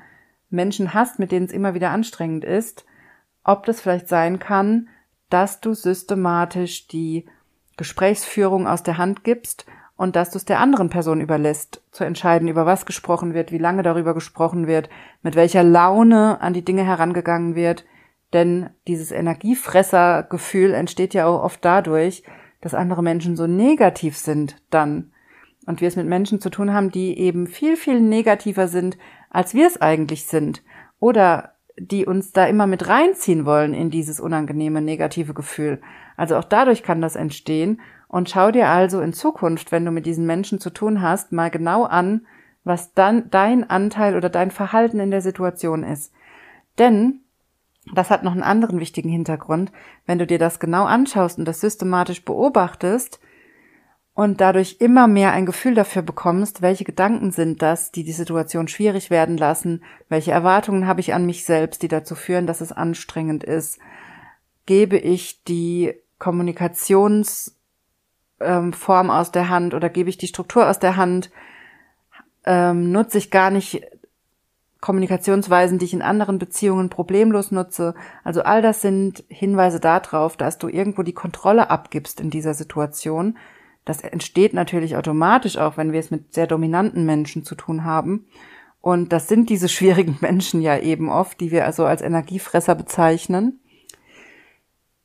Menschen 0.50 0.94
hast, 0.94 1.18
mit 1.18 1.32
denen 1.32 1.46
es 1.46 1.52
immer 1.52 1.74
wieder 1.74 1.90
anstrengend 1.90 2.44
ist, 2.44 2.84
ob 3.44 3.66
das 3.66 3.80
vielleicht 3.80 4.08
sein 4.08 4.38
kann, 4.38 4.88
dass 5.30 5.60
du 5.60 5.74
systematisch 5.74 6.86
die 6.86 7.26
Gesprächsführung 7.76 8.66
aus 8.66 8.82
der 8.82 8.98
Hand 8.98 9.24
gibst 9.24 9.66
und 9.96 10.16
dass 10.16 10.30
du 10.30 10.38
es 10.38 10.44
der 10.44 10.60
anderen 10.60 10.90
Person 10.90 11.20
überlässt, 11.20 11.82
zu 11.90 12.04
entscheiden, 12.04 12.48
über 12.48 12.66
was 12.66 12.86
gesprochen 12.86 13.34
wird, 13.34 13.50
wie 13.52 13.58
lange 13.58 13.82
darüber 13.82 14.14
gesprochen 14.14 14.66
wird, 14.66 14.88
mit 15.22 15.36
welcher 15.36 15.62
Laune 15.62 16.40
an 16.40 16.52
die 16.52 16.64
Dinge 16.64 16.84
herangegangen 16.84 17.54
wird. 17.54 17.84
Denn 18.32 18.70
dieses 18.86 19.10
Energiefressergefühl 19.10 20.74
entsteht 20.74 21.14
ja 21.14 21.26
auch 21.26 21.42
oft 21.42 21.64
dadurch, 21.64 22.22
dass 22.60 22.74
andere 22.74 23.02
Menschen 23.02 23.36
so 23.36 23.46
negativ 23.46 24.16
sind 24.16 24.56
dann. 24.70 25.12
Und 25.66 25.80
wir 25.80 25.88
es 25.88 25.96
mit 25.96 26.06
Menschen 26.06 26.40
zu 26.40 26.50
tun 26.50 26.72
haben, 26.72 26.90
die 26.90 27.18
eben 27.18 27.46
viel, 27.46 27.76
viel 27.76 28.00
negativer 28.00 28.68
sind, 28.68 28.98
als 29.30 29.54
wir 29.54 29.66
es 29.66 29.80
eigentlich 29.80 30.26
sind. 30.26 30.62
Oder 30.98 31.52
die 31.78 32.06
uns 32.06 32.32
da 32.32 32.46
immer 32.46 32.66
mit 32.66 32.88
reinziehen 32.88 33.46
wollen 33.46 33.74
in 33.74 33.90
dieses 33.90 34.20
unangenehme 34.20 34.82
negative 34.82 35.34
Gefühl. 35.34 35.80
Also 36.16 36.36
auch 36.36 36.44
dadurch 36.44 36.82
kann 36.82 37.00
das 37.00 37.16
entstehen. 37.16 37.80
Und 38.08 38.28
schau 38.28 38.50
dir 38.50 38.68
also 38.68 39.00
in 39.00 39.12
Zukunft, 39.12 39.72
wenn 39.72 39.84
du 39.84 39.90
mit 39.90 40.04
diesen 40.04 40.26
Menschen 40.26 40.60
zu 40.60 40.70
tun 40.70 41.00
hast, 41.00 41.32
mal 41.32 41.50
genau 41.50 41.84
an, 41.84 42.26
was 42.64 42.92
dann 42.92 43.30
dein 43.30 43.68
Anteil 43.68 44.16
oder 44.16 44.28
dein 44.28 44.50
Verhalten 44.50 45.00
in 45.00 45.10
der 45.10 45.22
Situation 45.22 45.82
ist. 45.82 46.12
Denn 46.78 47.20
das 47.92 48.10
hat 48.10 48.22
noch 48.22 48.32
einen 48.32 48.42
anderen 48.42 48.78
wichtigen 48.78 49.08
Hintergrund. 49.08 49.72
Wenn 50.06 50.18
du 50.18 50.26
dir 50.26 50.38
das 50.38 50.60
genau 50.60 50.84
anschaust 50.84 51.38
und 51.38 51.46
das 51.46 51.60
systematisch 51.60 52.24
beobachtest, 52.24 53.18
und 54.14 54.40
dadurch 54.40 54.76
immer 54.80 55.08
mehr 55.08 55.32
ein 55.32 55.46
Gefühl 55.46 55.74
dafür 55.74 56.02
bekommst, 56.02 56.60
welche 56.60 56.84
Gedanken 56.84 57.30
sind 57.30 57.62
das, 57.62 57.92
die 57.92 58.04
die 58.04 58.12
Situation 58.12 58.68
schwierig 58.68 59.08
werden 59.10 59.38
lassen, 59.38 59.82
welche 60.08 60.32
Erwartungen 60.32 60.86
habe 60.86 61.00
ich 61.00 61.14
an 61.14 61.24
mich 61.24 61.44
selbst, 61.44 61.82
die 61.82 61.88
dazu 61.88 62.14
führen, 62.14 62.46
dass 62.46 62.60
es 62.60 62.72
anstrengend 62.72 63.42
ist, 63.42 63.78
gebe 64.66 64.98
ich 64.98 65.42
die 65.44 65.94
Kommunikationsform 66.18 67.54
ähm, 68.40 69.10
aus 69.10 69.32
der 69.32 69.48
Hand 69.48 69.72
oder 69.72 69.88
gebe 69.88 70.10
ich 70.10 70.18
die 70.18 70.28
Struktur 70.28 70.68
aus 70.68 70.78
der 70.78 70.96
Hand, 70.96 71.30
ähm, 72.44 72.92
nutze 72.92 73.16
ich 73.16 73.30
gar 73.30 73.50
nicht 73.50 73.82
Kommunikationsweisen, 74.82 75.78
die 75.78 75.84
ich 75.86 75.94
in 75.94 76.02
anderen 76.02 76.38
Beziehungen 76.38 76.90
problemlos 76.90 77.52
nutze. 77.52 77.94
Also 78.24 78.42
all 78.42 78.62
das 78.62 78.82
sind 78.82 79.24
Hinweise 79.28 79.78
darauf, 79.78 80.36
dass 80.36 80.58
du 80.58 80.68
irgendwo 80.68 81.02
die 81.02 81.14
Kontrolle 81.14 81.70
abgibst 81.70 82.20
in 82.20 82.30
dieser 82.30 82.52
Situation, 82.52 83.38
das 83.84 84.02
entsteht 84.02 84.54
natürlich 84.54 84.96
automatisch 84.96 85.56
auch, 85.56 85.76
wenn 85.76 85.92
wir 85.92 86.00
es 86.00 86.10
mit 86.10 86.32
sehr 86.32 86.46
dominanten 86.46 87.04
Menschen 87.04 87.44
zu 87.44 87.54
tun 87.54 87.84
haben. 87.84 88.26
Und 88.80 89.12
das 89.12 89.28
sind 89.28 89.50
diese 89.50 89.68
schwierigen 89.70 90.18
Menschen 90.20 90.60
ja 90.60 90.78
eben 90.78 91.08
oft, 91.08 91.40
die 91.40 91.50
wir 91.50 91.64
also 91.64 91.84
als 91.84 92.02
Energiefresser 92.02 92.74
bezeichnen. 92.74 93.60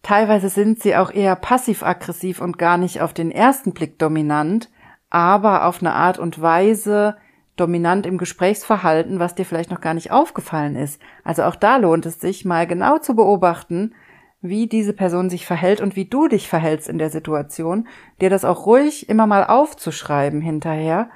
Teilweise 0.03 0.50
sind 0.50 0.81
sie 0.81 0.96
auch 0.96 1.12
eher 1.12 1.36
passiv-aggressiv 1.36 2.39
und 2.39 2.57
gar 2.57 2.77
nicht 2.77 3.01
auf 3.01 3.13
den 3.13 3.31
ersten 3.31 3.74
Blick 3.74 4.00
dominant, 4.00 4.69
aber 5.10 5.65
auf 5.65 5.81
eine 5.81 5.93
Art 5.93 6.17
und 6.19 6.41
Weise 6.41 7.17
dominant 7.57 8.05
im 8.05 8.17
Gesprächsverhalten, 8.17 9.19
was 9.19 9.36
dir 9.36 9.43
vielleicht 9.43 9.72
noch 9.72 9.81
gar 9.81 9.96
nicht 9.96 10.12
aufgefallen 10.12 10.75
ist. 10.75 11.01
Also 11.24 11.43
auch 11.43 11.55
da 11.55 11.77
lohnt 11.77 12.05
es 12.05 12.22
sich 12.22 12.46
mal 12.46 12.67
genau 12.67 13.00
zu 13.00 13.15
beobachten, 13.15 13.96
wie 14.41 14.67
diese 14.67 14.94
Person 14.94 15.29
sich 15.29 15.46
verhält 15.46 15.82
und 15.82 15.96
wie 15.96 16.06
du 16.06 16.27
dich 16.27 16.48
verhältst 16.48 16.88
in 16.88 16.98
der 16.98 17.10
Situation, 17.10 17.88
dir 18.22 18.29
das 18.29 18.46
auch 18.46 18.65
ruhig 18.65 19.10
immer 19.10 19.27
mal 19.27 19.44
aufzuschreiben 19.46 20.41
hinterher 20.41 21.10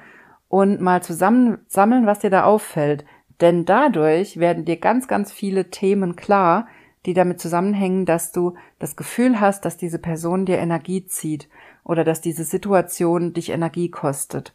und 0.48 0.80
mal 0.80 1.02
zusammen 1.02 1.58
sammeln, 1.66 2.06
was 2.06 2.18
dir 2.18 2.30
da 2.30 2.44
auffällt. 2.44 3.04
Denn 3.40 3.64
dadurch 3.64 4.38
werden 4.38 4.64
dir 4.64 4.76
ganz, 4.76 5.08
ganz 5.08 5.32
viele 5.32 5.70
Themen 5.70 6.16
klar, 6.16 6.66
die 7.06 7.14
damit 7.14 7.40
zusammenhängen, 7.40 8.06
dass 8.06 8.32
du 8.32 8.54
das 8.78 8.96
Gefühl 8.96 9.40
hast, 9.40 9.64
dass 9.64 9.76
diese 9.76 9.98
Person 9.98 10.46
dir 10.46 10.58
Energie 10.58 11.06
zieht 11.06 11.48
oder 11.84 12.04
dass 12.04 12.20
diese 12.20 12.44
Situation 12.44 13.32
dich 13.32 13.50
Energie 13.50 13.90
kostet. 13.90 14.54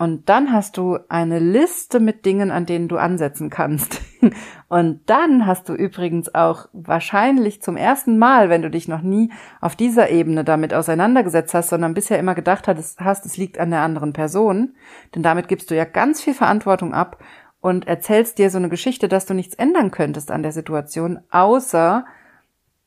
Und 0.00 0.30
dann 0.30 0.50
hast 0.50 0.78
du 0.78 0.98
eine 1.10 1.38
Liste 1.38 2.00
mit 2.00 2.24
Dingen, 2.24 2.50
an 2.50 2.64
denen 2.64 2.88
du 2.88 2.96
ansetzen 2.96 3.50
kannst. 3.50 4.00
Und 4.70 5.02
dann 5.10 5.44
hast 5.44 5.68
du 5.68 5.74
übrigens 5.74 6.34
auch 6.34 6.70
wahrscheinlich 6.72 7.60
zum 7.60 7.76
ersten 7.76 8.16
Mal, 8.16 8.48
wenn 8.48 8.62
du 8.62 8.70
dich 8.70 8.88
noch 8.88 9.02
nie 9.02 9.30
auf 9.60 9.76
dieser 9.76 10.08
Ebene 10.08 10.42
damit 10.42 10.72
auseinandergesetzt 10.72 11.52
hast, 11.52 11.68
sondern 11.68 11.92
bisher 11.92 12.18
immer 12.18 12.34
gedacht 12.34 12.66
hast, 12.66 13.26
es 13.26 13.36
liegt 13.36 13.58
an 13.58 13.68
der 13.68 13.82
anderen 13.82 14.14
Person, 14.14 14.74
denn 15.14 15.22
damit 15.22 15.48
gibst 15.48 15.70
du 15.70 15.76
ja 15.76 15.84
ganz 15.84 16.22
viel 16.22 16.32
Verantwortung 16.32 16.94
ab 16.94 17.22
und 17.60 17.86
erzählst 17.86 18.38
dir 18.38 18.48
so 18.48 18.56
eine 18.56 18.70
Geschichte, 18.70 19.06
dass 19.06 19.26
du 19.26 19.34
nichts 19.34 19.54
ändern 19.54 19.90
könntest 19.90 20.30
an 20.30 20.42
der 20.42 20.52
Situation, 20.52 21.18
außer 21.30 22.06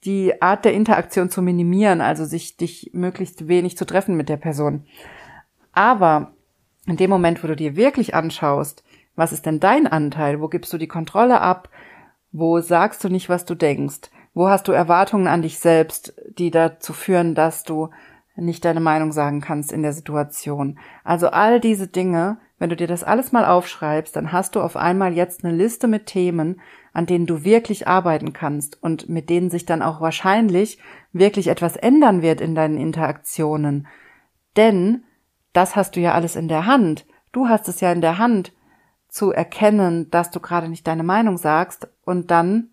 die 0.03 0.41
Art 0.41 0.65
der 0.65 0.73
Interaktion 0.73 1.29
zu 1.29 1.43
minimieren, 1.43 2.01
also 2.01 2.25
sich 2.25 2.57
dich 2.57 2.89
möglichst 2.91 3.47
wenig 3.47 3.77
zu 3.77 3.85
treffen 3.85 4.15
mit 4.15 4.29
der 4.29 4.37
Person. 4.37 4.87
Aber 5.73 6.32
in 6.85 6.97
dem 6.97 7.09
Moment, 7.09 7.43
wo 7.43 7.47
du 7.47 7.55
dir 7.55 7.75
wirklich 7.75 8.15
anschaust, 8.15 8.83
was 9.15 9.31
ist 9.31 9.45
denn 9.45 9.59
dein 9.59 9.87
Anteil? 9.87 10.41
Wo 10.41 10.47
gibst 10.47 10.73
du 10.73 10.77
die 10.77 10.87
Kontrolle 10.87 11.41
ab? 11.41 11.69
Wo 12.31 12.59
sagst 12.59 13.03
du 13.03 13.09
nicht, 13.09 13.29
was 13.29 13.45
du 13.45 13.55
denkst? 13.55 14.09
Wo 14.33 14.49
hast 14.49 14.67
du 14.67 14.71
Erwartungen 14.71 15.27
an 15.27 15.43
dich 15.43 15.59
selbst, 15.59 16.15
die 16.37 16.49
dazu 16.49 16.93
führen, 16.93 17.35
dass 17.35 17.63
du 17.63 17.89
nicht 18.35 18.65
deine 18.65 18.79
Meinung 18.79 19.11
sagen 19.11 19.41
kannst 19.41 19.71
in 19.71 19.83
der 19.83 19.93
Situation? 19.93 20.79
Also 21.03 21.29
all 21.29 21.59
diese 21.59 21.87
Dinge, 21.87 22.37
wenn 22.57 22.71
du 22.71 22.75
dir 22.75 22.87
das 22.87 23.03
alles 23.03 23.31
mal 23.31 23.45
aufschreibst, 23.45 24.15
dann 24.15 24.31
hast 24.31 24.55
du 24.55 24.61
auf 24.61 24.75
einmal 24.75 25.13
jetzt 25.13 25.45
eine 25.45 25.55
Liste 25.55 25.87
mit 25.87 26.07
Themen, 26.07 26.59
an 26.93 27.05
denen 27.05 27.27
du 27.27 27.43
wirklich 27.43 27.87
arbeiten 27.87 28.33
kannst 28.33 28.81
und 28.81 29.07
mit 29.09 29.29
denen 29.29 29.51
sich 29.51 29.65
dann 29.65 29.83
auch 29.83 30.01
wahrscheinlich 30.01 30.79
wirklich 31.11 31.47
etwas 31.47 31.75
ändern 31.75 32.23
wird 32.23 32.41
in 32.41 32.55
deinen 32.55 32.77
Interaktionen. 32.77 33.87
Denn 34.57 35.03
das 35.53 35.75
hast 35.75 35.95
du 35.95 35.99
ja 35.99 36.13
alles 36.13 36.35
in 36.35 36.47
der 36.47 36.65
Hand. 36.65 37.05
Du 37.31 37.47
hast 37.47 37.67
es 37.67 37.79
ja 37.79 37.91
in 37.91 38.01
der 38.01 38.17
Hand, 38.17 38.51
zu 39.13 39.31
erkennen, 39.31 40.09
dass 40.09 40.31
du 40.31 40.39
gerade 40.39 40.67
nicht 40.67 40.87
deine 40.87 41.03
Meinung 41.03 41.37
sagst 41.37 41.87
und 42.03 42.31
dann 42.31 42.71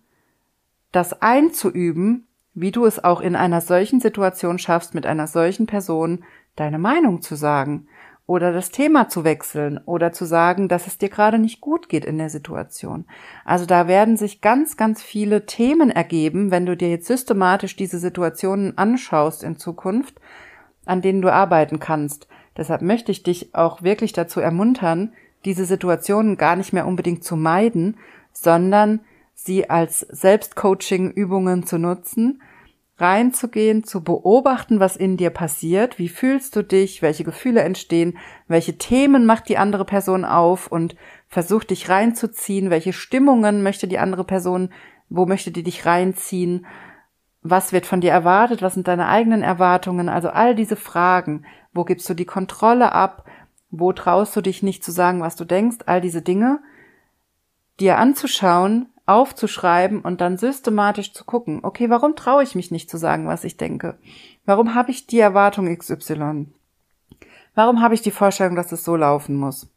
das 0.91 1.21
einzuüben, 1.21 2.27
wie 2.55 2.71
du 2.71 2.85
es 2.85 3.03
auch 3.03 3.21
in 3.21 3.35
einer 3.35 3.61
solchen 3.61 3.99
Situation 3.99 4.57
schaffst, 4.57 4.95
mit 4.95 5.05
einer 5.05 5.27
solchen 5.27 5.67
Person 5.67 6.23
deine 6.55 6.79
Meinung 6.79 7.21
zu 7.21 7.35
sagen 7.35 7.87
oder 8.25 8.51
das 8.51 8.71
Thema 8.71 9.07
zu 9.07 9.23
wechseln 9.23 9.79
oder 9.85 10.13
zu 10.13 10.25
sagen, 10.25 10.67
dass 10.67 10.87
es 10.87 10.97
dir 10.97 11.09
gerade 11.09 11.37
nicht 11.37 11.61
gut 11.61 11.89
geht 11.89 12.05
in 12.05 12.17
der 12.17 12.29
Situation. 12.29 13.05
Also 13.45 13.65
da 13.65 13.87
werden 13.87 14.17
sich 14.17 14.41
ganz, 14.41 14.77
ganz 14.77 15.03
viele 15.03 15.45
Themen 15.45 15.91
ergeben, 15.91 16.49
wenn 16.49 16.65
du 16.65 16.75
dir 16.75 16.89
jetzt 16.89 17.07
systematisch 17.07 17.75
diese 17.75 17.99
Situationen 17.99 18.77
anschaust 18.77 19.43
in 19.43 19.57
Zukunft, 19.57 20.19
an 20.85 21.01
denen 21.01 21.21
du 21.21 21.31
arbeiten 21.31 21.79
kannst. 21.79 22.27
Deshalb 22.57 22.81
möchte 22.81 23.11
ich 23.11 23.23
dich 23.23 23.55
auch 23.55 23.81
wirklich 23.81 24.13
dazu 24.13 24.39
ermuntern, 24.39 25.13
diese 25.45 25.65
Situationen 25.65 26.37
gar 26.37 26.55
nicht 26.55 26.73
mehr 26.73 26.85
unbedingt 26.85 27.23
zu 27.23 27.35
meiden, 27.35 27.97
sondern 28.33 29.01
sie 29.33 29.69
als 29.69 30.01
Selbstcoaching-Übungen 30.01 31.65
zu 31.65 31.77
nutzen, 31.77 32.41
reinzugehen, 32.97 33.83
zu 33.83 34.03
beobachten, 34.03 34.79
was 34.79 34.95
in 34.95 35.17
dir 35.17 35.31
passiert, 35.31 35.97
wie 35.97 36.09
fühlst 36.09 36.55
du 36.55 36.63
dich, 36.63 37.01
welche 37.01 37.23
Gefühle 37.23 37.61
entstehen, 37.61 38.17
welche 38.47 38.77
Themen 38.77 39.25
macht 39.25 39.49
die 39.49 39.57
andere 39.57 39.85
Person 39.85 40.23
auf? 40.23 40.67
Und 40.67 40.95
versuch 41.27 41.63
dich 41.63 41.89
reinzuziehen, 41.89 42.69
welche 42.69 42.93
Stimmungen 42.93 43.63
möchte 43.63 43.87
die 43.87 43.97
andere 43.97 44.23
Person, 44.23 44.69
wo 45.09 45.25
möchte 45.25 45.51
die 45.51 45.63
dich 45.63 45.85
reinziehen, 45.85 46.67
was 47.43 47.73
wird 47.73 47.85
von 47.85 48.01
dir 48.01 48.11
erwartet, 48.11 48.61
was 48.61 48.75
sind 48.75 48.87
deine 48.87 49.07
eigenen 49.07 49.41
Erwartungen, 49.41 50.09
also 50.09 50.29
all 50.29 50.55
diese 50.55 50.75
Fragen, 50.75 51.45
wo 51.73 51.83
gibst 51.83 52.07
du 52.09 52.13
die 52.13 52.25
Kontrolle 52.25 52.91
ab, 52.91 53.25
wo 53.71 53.93
traust 53.93 54.35
du 54.35 54.41
dich 54.41 54.63
nicht 54.63 54.83
zu 54.83 54.91
sagen, 54.91 55.21
was 55.21 55.35
du 55.35 55.45
denkst? 55.45 55.77
All 55.85 56.01
diese 56.01 56.21
Dinge 56.21 56.59
dir 57.79 57.97
anzuschauen, 57.97 58.89
aufzuschreiben 59.05 60.01
und 60.01 60.21
dann 60.21 60.37
systematisch 60.37 61.13
zu 61.13 61.25
gucken, 61.25 61.61
okay, 61.63 61.89
warum 61.89 62.15
traue 62.15 62.43
ich 62.43 62.53
mich 62.53 62.69
nicht 62.69 62.89
zu 62.89 62.97
sagen, 62.97 63.27
was 63.27 63.43
ich 63.43 63.57
denke? 63.57 63.97
Warum 64.45 64.75
habe 64.75 64.91
ich 64.91 65.07
die 65.07 65.19
Erwartung 65.19 65.75
XY? 65.75 66.47
Warum 67.55 67.81
habe 67.81 67.93
ich 67.93 68.01
die 68.01 68.11
Vorstellung, 68.11 68.55
dass 68.55 68.71
es 68.71 68.83
so 68.83 68.95
laufen 68.95 69.35
muss? 69.35 69.73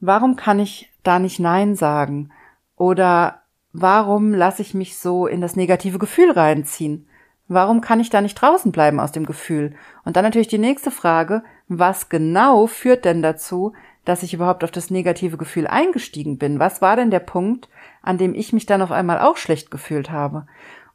Warum 0.00 0.36
kann 0.36 0.58
ich 0.58 0.90
da 1.02 1.18
nicht 1.18 1.38
Nein 1.38 1.76
sagen? 1.76 2.32
Oder 2.76 3.41
warum 3.72 4.32
lasse 4.34 4.62
ich 4.62 4.74
mich 4.74 4.98
so 4.98 5.26
in 5.26 5.40
das 5.40 5.56
negative 5.56 5.98
Gefühl 5.98 6.30
reinziehen? 6.30 7.06
Warum 7.48 7.80
kann 7.80 8.00
ich 8.00 8.08
da 8.08 8.20
nicht 8.20 8.34
draußen 8.34 8.72
bleiben 8.72 9.00
aus 9.00 9.12
dem 9.12 9.26
Gefühl? 9.26 9.74
Und 10.04 10.16
dann 10.16 10.24
natürlich 10.24 10.48
die 10.48 10.58
nächste 10.58 10.90
Frage, 10.90 11.42
was 11.68 12.08
genau 12.08 12.66
führt 12.66 13.04
denn 13.04 13.22
dazu, 13.22 13.72
dass 14.04 14.22
ich 14.22 14.34
überhaupt 14.34 14.64
auf 14.64 14.70
das 14.70 14.90
negative 14.90 15.36
Gefühl 15.36 15.66
eingestiegen 15.66 16.38
bin? 16.38 16.58
Was 16.58 16.82
war 16.82 16.96
denn 16.96 17.10
der 17.10 17.20
Punkt, 17.20 17.68
an 18.02 18.18
dem 18.18 18.34
ich 18.34 18.52
mich 18.52 18.66
dann 18.66 18.82
auf 18.82 18.90
einmal 18.90 19.20
auch 19.20 19.36
schlecht 19.36 19.70
gefühlt 19.70 20.10
habe? 20.10 20.46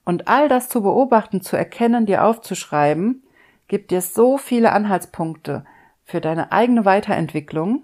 Und 0.03 0.27
all 0.27 0.49
das 0.49 0.69
zu 0.69 0.81
beobachten, 0.81 1.41
zu 1.41 1.57
erkennen, 1.57 2.05
dir 2.05 2.23
aufzuschreiben, 2.23 3.23
gibt 3.67 3.91
dir 3.91 4.01
so 4.01 4.37
viele 4.37 4.71
Anhaltspunkte 4.71 5.65
für 6.05 6.21
deine 6.21 6.51
eigene 6.51 6.85
Weiterentwicklung 6.85 7.83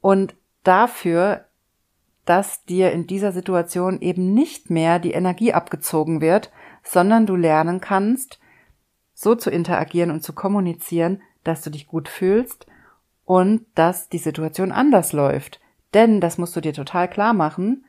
und 0.00 0.34
dafür, 0.62 1.46
dass 2.24 2.64
dir 2.64 2.92
in 2.92 3.06
dieser 3.06 3.32
Situation 3.32 4.00
eben 4.00 4.34
nicht 4.34 4.70
mehr 4.70 4.98
die 4.98 5.12
Energie 5.12 5.52
abgezogen 5.52 6.20
wird, 6.20 6.50
sondern 6.82 7.26
du 7.26 7.36
lernen 7.36 7.80
kannst, 7.80 8.38
so 9.14 9.34
zu 9.34 9.50
interagieren 9.50 10.10
und 10.10 10.22
zu 10.22 10.32
kommunizieren, 10.32 11.22
dass 11.44 11.62
du 11.62 11.70
dich 11.70 11.86
gut 11.86 12.08
fühlst 12.08 12.66
und 13.24 13.66
dass 13.74 14.08
die 14.08 14.18
Situation 14.18 14.72
anders 14.72 15.12
läuft. 15.12 15.60
Denn, 15.94 16.20
das 16.20 16.38
musst 16.38 16.54
du 16.56 16.60
dir 16.60 16.72
total 16.72 17.08
klar 17.08 17.32
machen, 17.32 17.84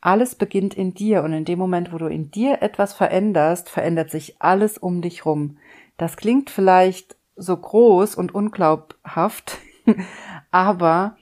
alles 0.00 0.34
beginnt 0.34 0.74
in 0.74 0.92
dir 0.92 1.22
und 1.22 1.32
in 1.32 1.46
dem 1.46 1.58
Moment, 1.58 1.90
wo 1.90 1.96
du 1.96 2.06
in 2.06 2.30
dir 2.30 2.60
etwas 2.60 2.92
veränderst, 2.92 3.70
verändert 3.70 4.10
sich 4.10 4.36
alles 4.38 4.76
um 4.76 5.00
dich 5.00 5.24
rum. 5.24 5.56
Das 5.96 6.18
klingt 6.18 6.50
vielleicht 6.50 7.16
so 7.36 7.56
groß 7.56 8.14
und 8.14 8.34
unglaubhaft, 8.34 9.58
aber 10.50 11.16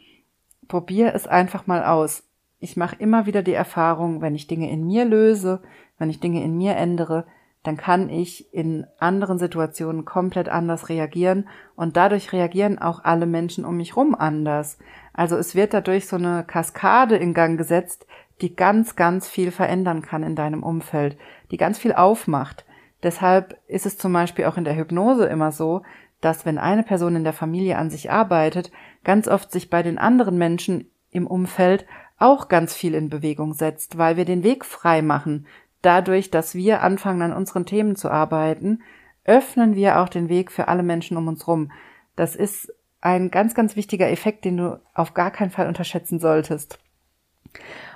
probier 0.73 1.15
es 1.15 1.27
einfach 1.27 1.67
mal 1.67 1.85
aus. 1.85 2.23
Ich 2.59 2.79
mache 2.79 2.97
immer 2.97 3.27
wieder 3.27 3.43
die 3.43 3.53
Erfahrung, 3.53 4.23
wenn 4.23 4.35
ich 4.35 4.47
Dinge 4.47 4.71
in 4.71 4.87
mir 4.87 5.05
löse, 5.05 5.61
wenn 5.99 6.09
ich 6.09 6.19
Dinge 6.19 6.43
in 6.43 6.57
mir 6.57 6.77
ändere, 6.77 7.27
dann 7.63 7.77
kann 7.77 8.09
ich 8.09 8.55
in 8.55 8.87
anderen 8.99 9.39
Situationen 9.39 10.07
komplett 10.07 10.49
anders 10.49 10.89
reagieren 10.89 11.47
und 11.77 11.99
dadurch 11.99 12.33
reagieren 12.33 12.79
auch 12.79 13.05
alle 13.05 13.27
Menschen 13.27 13.67
um 13.67 13.77
mich 13.77 13.97
rum 13.97 14.15
anders. 14.15 14.79
Also 15.13 15.37
es 15.37 15.55
wird 15.55 15.75
dadurch 15.75 16.07
so 16.07 16.17
eine 16.17 16.43
Kaskade 16.43 17.17
in 17.17 17.35
Gang 17.35 17.59
gesetzt, 17.59 18.07
die 18.41 18.57
ganz, 18.57 18.97
ganz 18.97 19.29
viel 19.29 19.51
verändern 19.51 20.01
kann 20.01 20.23
in 20.23 20.37
deinem 20.37 20.63
Umfeld, 20.63 21.19
die 21.51 21.59
ganz 21.59 21.79
viel 21.79 21.93
aufmacht. 21.93 22.65
Deshalb 23.03 23.59
ist 23.67 23.85
es 23.85 23.99
zum 23.99 24.15
Beispiel 24.15 24.47
auch 24.47 24.57
in 24.57 24.65
der 24.65 24.77
Hypnose 24.77 25.27
immer 25.27 25.53
so, 25.53 25.83
dass 26.23 26.47
wenn 26.47 26.57
eine 26.57 26.83
Person 26.83 27.17
in 27.17 27.25
der 27.25 27.35
Familie 27.35 27.77
an 27.77 27.91
sich 27.91 28.11
arbeitet, 28.11 28.73
ganz 29.05 29.29
oft 29.29 29.53
sich 29.53 29.69
bei 29.69 29.83
den 29.83 29.99
anderen 29.99 30.39
Menschen 30.39 30.91
im 31.11 31.27
Umfeld 31.27 31.85
auch 32.19 32.49
ganz 32.49 32.75
viel 32.75 32.95
in 32.95 33.11
Bewegung 33.11 33.53
setzt, 33.53 33.99
weil 33.99 34.17
wir 34.17 34.25
den 34.25 34.43
Weg 34.43 34.65
frei 34.65 35.03
machen 35.03 35.47
dadurch, 35.83 36.31
dass 36.31 36.55
wir 36.55 36.81
anfangen, 36.83 37.23
an 37.23 37.33
unseren 37.33 37.67
Themen 37.67 37.97
zu 37.97 38.11
arbeiten, 38.11 38.83
öffnen 39.25 39.75
wir 39.75 40.01
auch 40.01 40.09
den 40.09 40.29
Weg 40.29 40.51
für 40.51 40.69
alle 40.69 40.83
Menschen 40.83 41.17
um 41.17 41.29
uns 41.29 41.47
rum. 41.47 41.71
Das 42.17 42.35
ist 42.35 42.73
ein 43.01 43.31
ganz, 43.31 43.55
ganz 43.55 43.77
wichtiger 43.77 44.11
Effekt, 44.11 44.45
den 44.45 44.57
du 44.57 44.81
auf 44.95 45.13
gar 45.13 45.31
keinen 45.31 45.51
Fall 45.51 45.67
unterschätzen 45.67 46.21
solltest. 46.21 46.79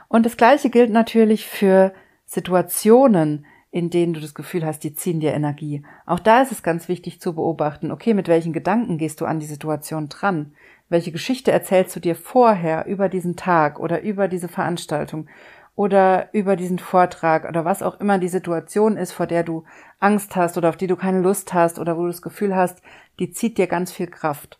Und 0.08 0.26
das 0.26 0.36
Gleiche 0.36 0.68
gilt 0.68 0.90
natürlich 0.90 1.46
für 1.46 1.92
Situationen, 2.26 3.46
in 3.76 3.90
denen 3.90 4.14
du 4.14 4.20
das 4.20 4.32
Gefühl 4.32 4.64
hast, 4.64 4.84
die 4.84 4.94
ziehen 4.94 5.20
dir 5.20 5.34
Energie. 5.34 5.82
Auch 6.06 6.18
da 6.18 6.40
ist 6.40 6.50
es 6.50 6.62
ganz 6.62 6.88
wichtig 6.88 7.20
zu 7.20 7.34
beobachten, 7.34 7.90
okay, 7.90 8.14
mit 8.14 8.26
welchen 8.26 8.54
Gedanken 8.54 8.96
gehst 8.96 9.20
du 9.20 9.26
an 9.26 9.38
die 9.38 9.44
Situation 9.44 10.08
dran? 10.08 10.54
Welche 10.88 11.12
Geschichte 11.12 11.52
erzählst 11.52 11.94
du 11.94 12.00
dir 12.00 12.16
vorher 12.16 12.86
über 12.86 13.10
diesen 13.10 13.36
Tag 13.36 13.78
oder 13.78 14.00
über 14.00 14.28
diese 14.28 14.48
Veranstaltung? 14.48 15.28
oder 15.74 16.30
über 16.32 16.56
diesen 16.56 16.78
Vortrag 16.78 17.46
oder 17.46 17.66
was 17.66 17.82
auch 17.82 18.00
immer 18.00 18.18
die 18.18 18.28
Situation 18.28 18.96
ist, 18.96 19.12
vor 19.12 19.26
der 19.26 19.44
du 19.44 19.64
Angst 20.00 20.34
hast 20.34 20.56
oder 20.56 20.70
auf 20.70 20.78
die 20.78 20.86
du 20.86 20.96
keine 20.96 21.20
Lust 21.20 21.52
hast 21.52 21.78
oder 21.78 21.98
wo 21.98 22.04
du 22.04 22.06
das 22.06 22.22
Gefühl 22.22 22.56
hast, 22.56 22.80
die 23.18 23.30
zieht 23.30 23.58
dir 23.58 23.66
ganz 23.66 23.92
viel 23.92 24.06
Kraft. 24.06 24.58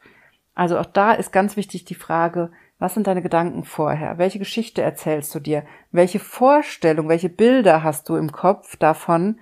Also 0.55 0.79
auch 0.79 0.85
da 0.85 1.13
ist 1.13 1.33
ganz 1.33 1.57
wichtig 1.57 1.87
die 1.87 1.95
Frage, 1.95 2.51
was 2.79 2.95
sind 2.95 3.07
deine 3.07 3.23
Gedanken 3.23 3.65
vorher? 3.65 4.19
Welche 4.19 4.39
Geschichte 4.39 4.83
erzählst 4.83 5.35
du 5.35 5.41
dir? 5.41 5.65
Welche 5.93 6.19
Vorstellung, 6.19 7.09
welche 7.09 7.31
Bilder 7.31 7.83
hast 7.83 8.09
du 8.09 8.17
im 8.17 8.33
Kopf 8.33 8.77
davon, 8.77 9.39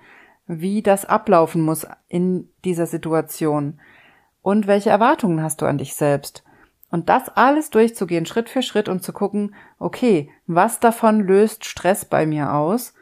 wie 0.47 0.81
das 0.81 1.05
ablaufen 1.05 1.61
muss 1.61 1.85
in 2.07 2.49
dieser 2.63 2.85
Situation? 2.85 3.79
Und 4.41 4.67
welche 4.67 4.89
Erwartungen 4.89 5.41
hast 5.41 5.61
du 5.61 5.65
an 5.65 5.77
dich 5.77 5.95
selbst? 5.95 6.43
Und 6.91 7.09
das 7.09 7.29
alles 7.29 7.71
durchzugehen, 7.71 8.25
Schritt 8.25 8.47
für 8.47 8.61
Schritt 8.61 8.87
und 8.87 9.03
zu 9.03 9.11
gucken, 9.11 9.53
okay, 9.79 10.31
was 10.47 10.79
davon 10.79 11.19
löst 11.19 11.65
Stress 11.65 12.05
bei 12.05 12.25
mir 12.25 12.53
aus 12.53 12.93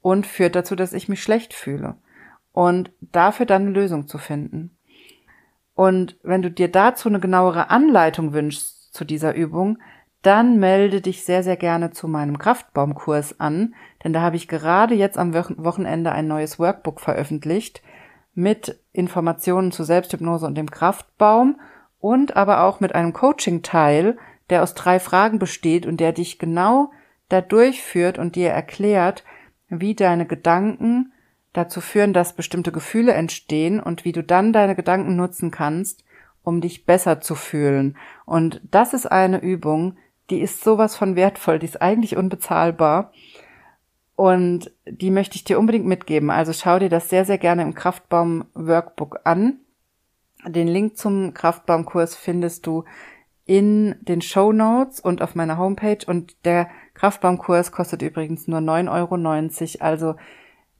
und 0.00 0.26
führt 0.26 0.54
dazu, 0.54 0.76
dass 0.76 0.92
ich 0.94 1.08
mich 1.08 1.22
schlecht 1.22 1.52
fühle. 1.52 1.96
Und 2.52 2.92
dafür 3.00 3.44
dann 3.44 3.62
eine 3.62 3.72
Lösung 3.72 4.06
zu 4.06 4.16
finden. 4.16 4.76
Und 5.74 6.16
wenn 6.22 6.40
du 6.40 6.50
dir 6.50 6.70
dazu 6.70 7.08
eine 7.08 7.20
genauere 7.20 7.68
Anleitung 7.68 8.32
wünschst 8.32 8.73
zu 8.94 9.04
dieser 9.04 9.34
Übung, 9.34 9.78
dann 10.22 10.58
melde 10.58 11.02
dich 11.02 11.24
sehr, 11.24 11.42
sehr 11.42 11.56
gerne 11.56 11.90
zu 11.90 12.08
meinem 12.08 12.38
Kraftbaumkurs 12.38 13.40
an, 13.40 13.74
denn 14.02 14.14
da 14.14 14.22
habe 14.22 14.36
ich 14.36 14.48
gerade 14.48 14.94
jetzt 14.94 15.18
am 15.18 15.34
Wochenende 15.34 16.12
ein 16.12 16.26
neues 16.26 16.58
Workbook 16.58 17.00
veröffentlicht 17.00 17.82
mit 18.32 18.80
Informationen 18.92 19.70
zu 19.70 19.84
Selbsthypnose 19.84 20.46
und 20.46 20.56
dem 20.56 20.70
Kraftbaum 20.70 21.60
und 21.98 22.36
aber 22.36 22.62
auch 22.62 22.80
mit 22.80 22.94
einem 22.94 23.12
Coaching-Teil, 23.12 24.16
der 24.48 24.62
aus 24.62 24.74
drei 24.74 24.98
Fragen 24.98 25.38
besteht 25.38 25.84
und 25.86 25.98
der 26.00 26.12
dich 26.12 26.38
genau 26.38 26.90
da 27.28 27.40
durchführt 27.40 28.18
und 28.18 28.36
dir 28.36 28.50
erklärt, 28.50 29.24
wie 29.68 29.94
deine 29.94 30.26
Gedanken 30.26 31.12
dazu 31.52 31.80
führen, 31.80 32.12
dass 32.12 32.34
bestimmte 32.34 32.72
Gefühle 32.72 33.12
entstehen 33.12 33.80
und 33.80 34.04
wie 34.04 34.12
du 34.12 34.22
dann 34.22 34.52
deine 34.52 34.74
Gedanken 34.74 35.16
nutzen 35.16 35.50
kannst, 35.50 36.03
um 36.44 36.60
dich 36.60 36.84
besser 36.86 37.20
zu 37.20 37.34
fühlen. 37.34 37.96
Und 38.24 38.60
das 38.70 38.94
ist 38.94 39.10
eine 39.10 39.40
Übung, 39.40 39.96
die 40.30 40.40
ist 40.40 40.62
sowas 40.62 40.94
von 40.94 41.16
wertvoll, 41.16 41.58
die 41.58 41.66
ist 41.66 41.82
eigentlich 41.82 42.16
unbezahlbar. 42.16 43.12
Und 44.16 44.70
die 44.86 45.10
möchte 45.10 45.34
ich 45.34 45.42
dir 45.42 45.58
unbedingt 45.58 45.86
mitgeben. 45.86 46.30
Also 46.30 46.52
schau 46.52 46.78
dir 46.78 46.88
das 46.88 47.10
sehr, 47.10 47.24
sehr 47.24 47.38
gerne 47.38 47.62
im 47.62 47.74
Kraftbaum 47.74 48.44
Workbook 48.54 49.20
an. 49.24 49.58
Den 50.46 50.68
Link 50.68 50.96
zum 50.96 51.34
Kraftbaumkurs 51.34 52.14
findest 52.14 52.66
du 52.66 52.84
in 53.46 53.96
den 54.02 54.22
Show 54.22 54.52
Notes 54.52 55.00
und 55.00 55.20
auf 55.20 55.34
meiner 55.34 55.58
Homepage 55.58 55.98
und 56.06 56.36
der 56.44 56.68
Kraftbaumkurs 56.94 57.72
kostet 57.72 58.02
übrigens 58.02 58.46
nur 58.46 58.60
9,90 58.60 59.80
Euro. 59.80 59.84
Also 59.84 60.14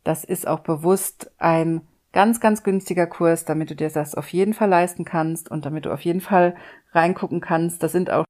das 0.05 0.24
ist 0.24 0.46
auch 0.46 0.61
bewusst 0.61 1.31
ein 1.38 1.83
ganz, 2.14 2.40
ganz 2.40 2.62
günstiger 2.62 3.07
Kurs, 3.07 3.44
damit 3.44 3.68
du 3.68 3.77
dir 3.77 3.90
das 3.90 4.14
auf 4.14 4.29
jeden 4.29 4.55
Fall 4.55 4.70
leisten 4.70 5.05
kannst 5.05 5.50
und 5.50 5.66
damit 5.66 5.85
du 5.85 5.92
auf 5.92 6.00
jeden 6.00 6.22
Fall 6.22 6.57
reingucken 6.92 7.42
kannst. 7.42 7.83
Da 7.83 7.88
sind 7.88 8.11
auch 8.11 8.24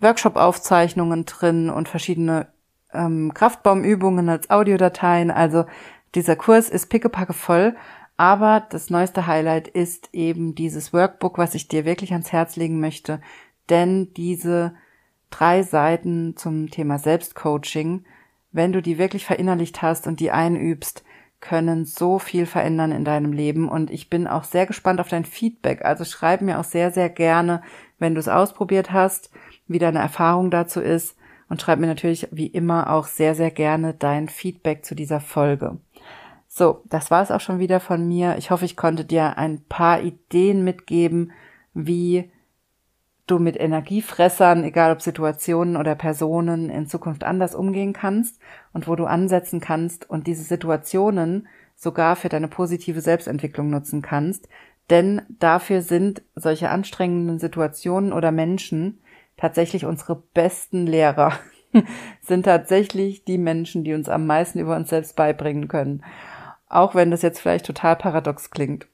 Workshop-Aufzeichnungen 0.00 1.26
drin 1.26 1.68
und 1.68 1.90
verschiedene 1.90 2.48
ähm, 2.94 3.34
Kraftbaumübungen 3.34 4.30
als 4.30 4.48
Audiodateien. 4.48 5.30
Also 5.30 5.66
dieser 6.14 6.36
Kurs 6.36 6.70
ist 6.70 6.88
pickepacke 6.88 7.34
voll 7.34 7.74
aber 8.18 8.66
das 8.68 8.90
neueste 8.90 9.28
Highlight 9.28 9.68
ist 9.68 10.10
eben 10.12 10.56
dieses 10.56 10.92
Workbook, 10.92 11.38
was 11.38 11.54
ich 11.54 11.68
dir 11.68 11.84
wirklich 11.84 12.12
ans 12.12 12.32
Herz 12.32 12.56
legen 12.56 12.80
möchte, 12.80 13.20
denn 13.70 14.12
diese 14.14 14.74
drei 15.30 15.62
Seiten 15.62 16.36
zum 16.36 16.68
Thema 16.68 16.98
Selbstcoaching, 16.98 18.04
wenn 18.50 18.72
du 18.72 18.82
die 18.82 18.98
wirklich 18.98 19.24
verinnerlicht 19.24 19.82
hast 19.82 20.08
und 20.08 20.18
die 20.18 20.32
einübst, 20.32 21.04
können 21.40 21.84
so 21.84 22.18
viel 22.18 22.46
verändern 22.46 22.90
in 22.92 23.04
deinem 23.04 23.32
Leben 23.32 23.68
und 23.68 23.90
ich 23.90 24.10
bin 24.10 24.26
auch 24.26 24.44
sehr 24.44 24.66
gespannt 24.66 25.00
auf 25.00 25.08
dein 25.08 25.24
Feedback. 25.24 25.84
Also 25.84 26.04
schreib 26.04 26.40
mir 26.40 26.58
auch 26.58 26.64
sehr, 26.64 26.90
sehr 26.90 27.08
gerne, 27.08 27.62
wenn 27.98 28.14
du 28.14 28.20
es 28.20 28.28
ausprobiert 28.28 28.92
hast, 28.92 29.30
wie 29.66 29.78
deine 29.78 30.00
Erfahrung 30.00 30.50
dazu 30.50 30.80
ist 30.80 31.16
und 31.48 31.62
schreib 31.62 31.78
mir 31.78 31.86
natürlich 31.86 32.28
wie 32.30 32.46
immer 32.46 32.90
auch 32.90 33.06
sehr, 33.06 33.34
sehr 33.34 33.50
gerne 33.50 33.94
dein 33.94 34.28
Feedback 34.28 34.84
zu 34.84 34.94
dieser 34.94 35.20
Folge. 35.20 35.78
So, 36.46 36.82
das 36.86 37.10
war 37.10 37.22
es 37.22 37.30
auch 37.30 37.40
schon 37.40 37.58
wieder 37.58 37.78
von 37.78 38.08
mir. 38.08 38.36
Ich 38.38 38.50
hoffe, 38.50 38.64
ich 38.64 38.76
konnte 38.76 39.04
dir 39.04 39.38
ein 39.38 39.62
paar 39.68 40.02
Ideen 40.02 40.64
mitgeben, 40.64 41.32
wie 41.74 42.30
du 43.30 43.38
mit 43.38 43.58
Energiefressern, 43.58 44.64
egal 44.64 44.92
ob 44.92 45.02
Situationen 45.02 45.76
oder 45.76 45.94
Personen, 45.94 46.70
in 46.70 46.86
Zukunft 46.86 47.24
anders 47.24 47.54
umgehen 47.54 47.92
kannst 47.92 48.40
und 48.72 48.88
wo 48.88 48.96
du 48.96 49.04
ansetzen 49.04 49.60
kannst 49.60 50.08
und 50.08 50.26
diese 50.26 50.42
Situationen 50.42 51.48
sogar 51.76 52.16
für 52.16 52.28
deine 52.28 52.48
positive 52.48 53.00
Selbstentwicklung 53.00 53.70
nutzen 53.70 54.02
kannst. 54.02 54.48
Denn 54.90 55.22
dafür 55.28 55.82
sind 55.82 56.22
solche 56.34 56.70
anstrengenden 56.70 57.38
Situationen 57.38 58.12
oder 58.12 58.32
Menschen 58.32 59.00
tatsächlich 59.36 59.84
unsere 59.84 60.16
besten 60.16 60.86
Lehrer, 60.86 61.32
sind 62.22 62.44
tatsächlich 62.44 63.24
die 63.24 63.38
Menschen, 63.38 63.84
die 63.84 63.94
uns 63.94 64.08
am 64.08 64.26
meisten 64.26 64.58
über 64.58 64.74
uns 64.76 64.88
selbst 64.88 65.14
beibringen 65.14 65.68
können 65.68 66.02
auch 66.68 66.94
wenn 66.94 67.10
das 67.10 67.22
jetzt 67.22 67.40
vielleicht 67.40 67.66
total 67.66 67.96
paradox 67.96 68.50
klingt. 68.50 68.86